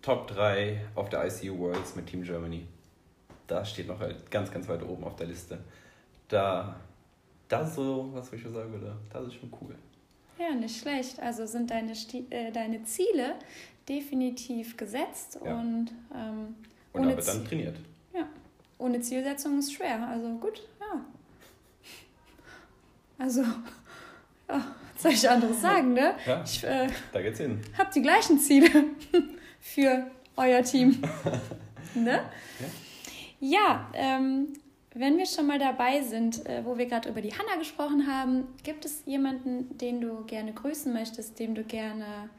Top 0.02 0.28
3 0.28 0.82
auf 0.96 1.10
der 1.10 1.26
ICU 1.26 1.58
Worlds 1.60 1.96
mit 1.96 2.08
Team 2.08 2.24
Germany 2.24 2.68
das 3.48 3.72
steht 3.72 3.88
noch 3.88 4.00
halt 4.00 4.30
ganz, 4.32 4.52
ganz 4.52 4.68
weit 4.68 4.84
oben 4.84 5.04
auf 5.04 5.16
der 5.16 5.28
Liste. 5.28 5.60
Da, 6.28 6.76
das 7.48 7.76
so, 7.76 8.10
was 8.14 8.32
ich 8.34 8.42
schon 8.42 8.54
sagen 8.54 8.72
würde, 8.72 8.96
das 9.12 9.28
ist 9.28 9.36
schon 9.36 9.54
cool. 9.62 9.76
Ja, 10.40 10.56
nicht 10.56 10.80
schlecht. 10.80 11.20
Also 11.20 11.46
sind 11.46 11.70
deine, 11.70 11.96
Sti 11.96 12.26
äh, 12.30 12.52
deine 12.52 12.84
Ziele 12.84 13.36
definitiv 13.88 14.78
gesetzt 14.78 15.40
ja. 15.44 15.60
und, 15.60 15.92
ähm, 16.14 16.56
und 16.94 17.12
aber 17.12 17.22
dann 17.22 17.46
trainiert. 17.46 17.78
Ja, 18.14 18.28
ohne 18.78 19.00
Zielsetzung 19.02 19.60
ist 19.60 19.74
schwer. 19.74 20.08
Also 20.08 20.30
gut, 20.38 20.64
ja. 20.80 21.06
Also, 23.20 23.44
ja, 24.50 24.76
soll 25.04 25.12
ich 25.12 25.30
anderes 25.30 25.62
sagen, 25.62 25.94
ne? 25.94 26.16
Ja, 26.26 26.42
ich, 26.44 26.64
äh, 26.64 26.88
da 27.12 27.22
geht's 27.22 27.40
hin. 27.40 27.62
Hab 27.78 27.92
die 27.92 28.02
gleichen 28.02 28.40
Ziele 28.40 28.70
für 29.60 30.08
euer 30.38 30.64
Team. 30.64 31.02
ne? 31.94 32.22
Ja. 32.60 32.68
Ja, 33.46 33.90
ähm, 33.94 34.54
wenn 34.94 35.18
wir 35.18 35.26
schon 35.26 35.48
mal 35.48 35.60
dabei 35.60 36.02
sind, 36.02 36.46
äh, 36.46 36.64
wo 36.64 36.78
wir 36.78 36.86
gerade 36.86 37.10
über 37.10 37.20
die 37.20 37.34
Hanna 37.34 37.58
gesprochen 37.60 38.08
haben, 38.08 38.46
gibt 38.64 38.86
es 38.86 39.04
jemanden, 39.06 39.78
den 39.78 40.00
du 40.00 40.24
gerne 40.24 40.54
grüßen 40.54 40.94
möchtest, 40.94 41.38
dem 41.40 41.54
du 41.54 41.64
gerne 41.66 42.30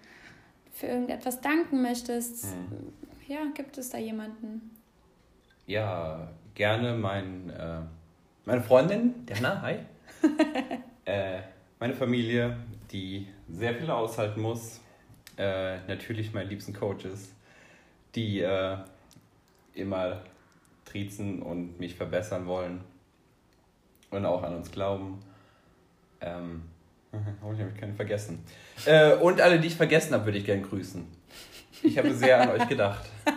für 0.72 0.86
irgendetwas 0.86 1.42
danken 1.42 1.82
möchtest? 1.82 2.46
Mhm. 2.46 2.92
Ja, 3.28 3.40
gibt 3.54 3.76
es 3.76 3.90
da 3.90 3.98
jemanden? 3.98 4.70
Ja, 5.66 6.28
gerne 6.54 6.94
mein, 6.94 7.50
äh, 7.50 7.80
meine 8.46 8.62
Freundin, 8.62 9.26
der 9.26 9.36
Hanna, 9.36 9.60
hi. 9.60 9.78
äh, 11.04 11.40
meine 11.78 11.94
Familie, 11.94 12.56
die 12.92 13.26
sehr 13.48 13.74
viel 13.74 13.90
aushalten 13.90 14.40
muss. 14.40 14.80
Äh, 15.36 15.78
natürlich 15.88 16.32
meine 16.32 16.48
liebsten 16.48 16.72
Coaches, 16.72 17.32
die 18.14 18.40
äh, 18.40 18.76
immer 19.74 20.22
triezen 20.84 21.42
und 21.42 21.80
mich 21.80 21.96
verbessern 21.96 22.46
wollen 22.46 22.80
und 24.10 24.24
auch 24.24 24.42
an 24.42 24.54
uns 24.54 24.70
glauben. 24.70 25.20
Ähm, 26.20 26.62
habe 27.42 27.52
ich 27.52 27.58
nämlich 27.58 27.76
keinen 27.78 27.96
vergessen. 27.96 28.44
Äh, 28.84 29.14
und 29.14 29.40
alle, 29.40 29.58
die 29.58 29.68
ich 29.68 29.76
vergessen 29.76 30.14
habe, 30.14 30.26
würde 30.26 30.38
ich 30.38 30.44
gerne 30.44 30.62
grüßen. 30.62 31.06
Ich 31.82 31.98
habe 31.98 32.14
sehr 32.14 32.40
an 32.40 32.50
euch 32.50 32.68
gedacht. 32.68 33.04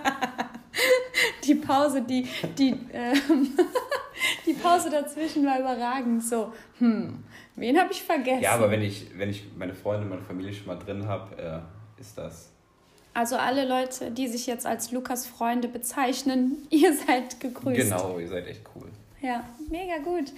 Die 1.43 1.55
Pause, 1.55 2.01
die, 2.01 2.27
die, 2.57 2.71
äh, 2.91 3.13
die 4.47 4.53
Pause 4.53 4.89
dazwischen 4.89 5.45
war 5.45 5.59
überragend. 5.59 6.23
So, 6.23 6.53
hm, 6.79 7.23
wen 7.55 7.79
habe 7.79 7.91
ich 7.91 8.01
vergessen? 8.01 8.41
Ja, 8.41 8.53
aber 8.53 8.71
wenn 8.71 8.81
ich, 8.81 9.07
wenn 9.17 9.29
ich 9.29 9.43
meine 9.57 9.73
Freunde, 9.73 10.05
meine 10.05 10.21
Familie 10.21 10.53
schon 10.53 10.67
mal 10.67 10.79
drin 10.79 11.07
habe, 11.07 11.41
äh, 11.41 12.01
ist 12.01 12.17
das 12.17 12.51
also 13.17 13.35
alle 13.35 13.67
Leute, 13.67 14.11
die 14.11 14.27
sich 14.27 14.45
jetzt 14.45 14.67
als 14.67 14.91
Lukas 14.91 15.25
Freunde 15.25 15.67
bezeichnen, 15.67 16.57
ihr 16.69 16.95
seid 16.95 17.39
gegrüßt. 17.39 17.81
Genau, 17.81 18.19
ihr 18.19 18.27
seid 18.27 18.45
echt 18.45 18.61
cool. 18.75 18.89
Ja, 19.23 19.43
mega 19.71 19.97
gut. 19.97 20.31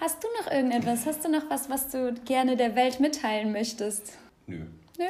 Hast 0.00 0.22
du 0.22 0.28
noch 0.40 0.52
irgendetwas? 0.52 1.04
Hast 1.04 1.24
du 1.24 1.28
noch 1.28 1.50
was, 1.50 1.68
was 1.68 1.90
du 1.90 2.14
gerne 2.24 2.56
der 2.56 2.76
Welt 2.76 3.00
mitteilen 3.00 3.50
möchtest? 3.50 4.18
Nö. 4.46 4.60
Nö? 4.98 5.06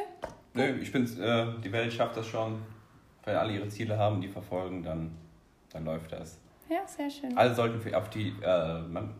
Nö, 0.55 0.79
ich 0.81 0.91
bin, 0.91 1.03
äh, 1.21 1.45
die 1.63 1.71
Welt 1.71 1.93
schafft 1.93 2.17
das 2.17 2.25
schon. 2.25 2.59
Weil 3.23 3.35
alle 3.35 3.53
ihre 3.53 3.69
Ziele 3.69 3.95
haben, 3.97 4.19
die 4.19 4.27
verfolgen, 4.27 4.81
dann, 4.81 5.11
dann 5.71 5.85
läuft 5.85 6.11
das. 6.11 6.39
Ja, 6.69 6.87
sehr 6.87 7.09
schön. 7.09 7.37
Alle 7.37 7.53
sollten 7.53 7.93
auf 7.93 8.09
die, 8.09 8.33
äh, 8.41 8.81
man, 8.81 9.13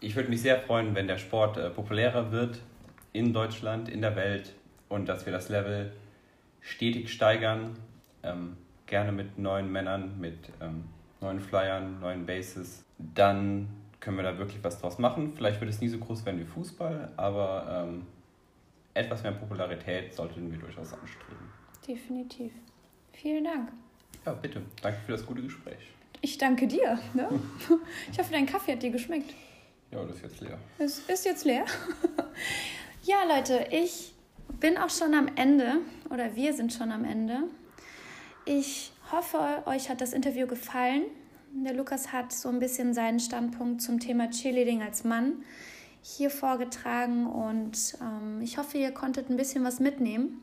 ich 0.00 0.14
würde 0.16 0.28
mich 0.28 0.42
sehr 0.42 0.60
freuen, 0.60 0.94
wenn 0.94 1.08
der 1.08 1.18
Sport 1.18 1.56
äh, 1.56 1.70
populärer 1.70 2.32
wird 2.32 2.60
in 3.12 3.32
Deutschland, 3.32 3.88
in 3.88 4.00
der 4.00 4.16
Welt 4.16 4.54
und 4.88 5.08
dass 5.08 5.26
wir 5.26 5.32
das 5.32 5.48
Level 5.48 5.92
stetig 6.60 7.12
steigern. 7.12 7.76
Ähm, 8.22 8.56
gerne 8.86 9.12
mit 9.12 9.38
neuen 9.38 9.70
Männern, 9.70 10.20
mit 10.20 10.50
ähm, 10.60 10.84
neuen 11.20 11.40
Flyern, 11.40 12.00
neuen 12.00 12.26
Bases. 12.26 12.84
Dann 12.98 13.68
können 14.00 14.16
wir 14.16 14.24
da 14.24 14.36
wirklich 14.38 14.62
was 14.62 14.80
draus 14.80 14.98
machen. 14.98 15.32
Vielleicht 15.32 15.60
wird 15.60 15.70
es 15.70 15.80
nie 15.80 15.88
so 15.88 15.98
groß 15.98 16.26
werden 16.26 16.40
wie 16.40 16.44
Fußball, 16.44 17.12
aber 17.16 17.86
ähm, 17.88 18.06
etwas 18.94 19.22
mehr 19.22 19.32
Popularität 19.32 20.12
sollten 20.12 20.50
wir 20.50 20.58
durchaus 20.58 20.92
anstreben. 20.92 21.48
Definitiv. 21.86 22.52
Vielen 23.12 23.44
Dank. 23.44 23.72
Ja, 24.26 24.32
bitte. 24.32 24.62
Danke 24.82 24.98
für 25.06 25.12
das 25.12 25.24
gute 25.24 25.42
Gespräch. 25.42 25.92
Ich 26.20 26.38
danke 26.38 26.66
dir. 26.66 26.98
Ne? 27.14 27.28
Ich 28.12 28.18
hoffe, 28.18 28.32
dein 28.32 28.46
Kaffee 28.46 28.72
hat 28.72 28.82
dir 28.82 28.90
geschmeckt. 28.90 29.32
Ja, 29.90 30.04
das 30.04 30.16
ist 30.16 30.22
jetzt 30.22 30.40
leer. 30.40 30.58
Es 30.78 30.98
ist 31.00 31.24
jetzt 31.24 31.44
leer. 31.44 31.64
ja, 33.02 33.16
Leute, 33.28 33.66
ich 33.70 34.12
bin 34.60 34.76
auch 34.76 34.90
schon 34.90 35.14
am 35.14 35.28
Ende 35.36 35.78
oder 36.10 36.36
wir 36.36 36.52
sind 36.52 36.72
schon 36.72 36.92
am 36.92 37.04
Ende. 37.04 37.44
Ich 38.44 38.92
hoffe, 39.10 39.62
euch 39.66 39.88
hat 39.88 40.00
das 40.00 40.12
Interview 40.12 40.46
gefallen. 40.46 41.02
Der 41.52 41.74
Lukas 41.74 42.12
hat 42.12 42.32
so 42.32 42.48
ein 42.48 42.60
bisschen 42.60 42.94
seinen 42.94 43.18
Standpunkt 43.18 43.82
zum 43.82 43.98
Thema 43.98 44.30
Cheerleading 44.30 44.82
als 44.82 45.02
Mann 45.04 45.44
hier 46.02 46.30
vorgetragen 46.30 47.26
und 47.26 47.98
ähm, 48.00 48.40
ich 48.40 48.56
hoffe, 48.58 48.78
ihr 48.78 48.92
konntet 48.92 49.28
ein 49.28 49.36
bisschen 49.36 49.64
was 49.64 49.80
mitnehmen. 49.80 50.42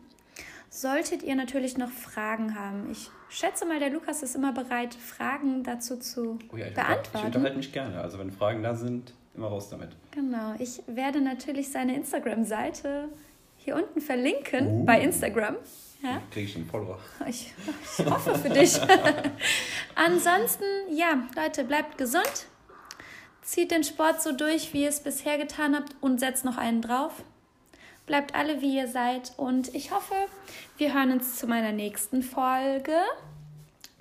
Solltet 0.70 1.24
ihr 1.24 1.36
natürlich 1.36 1.78
noch 1.78 1.90
Fragen 1.90 2.60
haben, 2.60 2.92
ich 2.92 3.10
schätze 3.30 3.66
mal, 3.66 3.80
der 3.80 3.90
Lukas 3.90 4.22
ist 4.24 4.36
immer 4.36 4.54
bereit, 4.54 4.94
Fragen 4.94 5.64
dazu 5.64 5.98
zu 5.98 6.38
oh 6.52 6.58
ja, 6.58 6.68
ich 6.68 6.74
beantworten. 6.74 7.18
Ich 7.18 7.26
unterhalte 7.26 7.58
mich 7.58 7.72
gerne, 7.72 8.02
also 8.02 8.20
wenn 8.20 8.32
Fragen 8.32 8.64
da 8.64 8.76
sind, 8.76 9.14
immer 9.36 9.48
raus 9.48 9.70
damit. 9.70 9.90
Genau, 10.12 10.56
ich 10.60 10.82
werde 10.88 11.22
natürlich 11.22 11.72
seine 11.72 11.96
Instagram-Seite 11.96 13.10
hier 13.58 13.76
unten 13.76 14.02
verlinken 14.02 14.82
uh. 14.82 14.86
bei 14.86 15.02
Instagram. 15.02 15.56
Ja? 16.04 16.22
Kriege 16.32 16.48
ich 16.48 16.56
einen 16.56 16.66
Follower. 16.66 17.00
Ich, 17.28 17.54
ich 17.98 18.06
hoffe 18.06 18.36
für 18.36 18.50
dich. 18.50 18.80
Ansonsten, 19.96 20.64
ja, 20.92 21.28
Leute, 21.36 21.64
bleibt 21.64 21.98
gesund. 21.98 22.48
Zieht 23.42 23.72
den 23.72 23.84
Sport 23.84 24.22
so 24.22 24.32
durch, 24.32 24.74
wie 24.74 24.84
ihr 24.84 24.90
es 24.90 25.00
bisher 25.00 25.38
getan 25.38 25.76
habt 25.76 25.96
und 26.02 26.20
setzt 26.20 26.46
noch 26.46 26.58
einen 26.58 26.82
drauf. 26.82 27.24
Bleibt 28.08 28.36
alle, 28.36 28.62
wie 28.62 28.78
ihr 28.78 28.88
seid. 28.88 29.34
Und 29.36 29.76
ich 29.76 29.92
hoffe, 29.92 30.16
wir 30.78 30.94
hören 30.94 31.12
uns 31.12 31.36
zu 31.36 31.46
meiner 31.46 31.74
nächsten 31.74 32.24
Folge, 32.24 32.96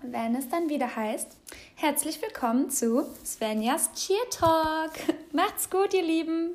wenn 0.00 0.36
es 0.36 0.48
dann 0.48 0.68
wieder 0.68 0.94
heißt. 0.94 1.36
Herzlich 1.74 2.22
willkommen 2.22 2.70
zu 2.70 3.04
Svenjas 3.24 3.92
Cheer 3.94 4.30
Talk. 4.30 4.92
Macht's 5.32 5.68
gut, 5.68 5.92
ihr 5.92 6.04
Lieben. 6.04 6.52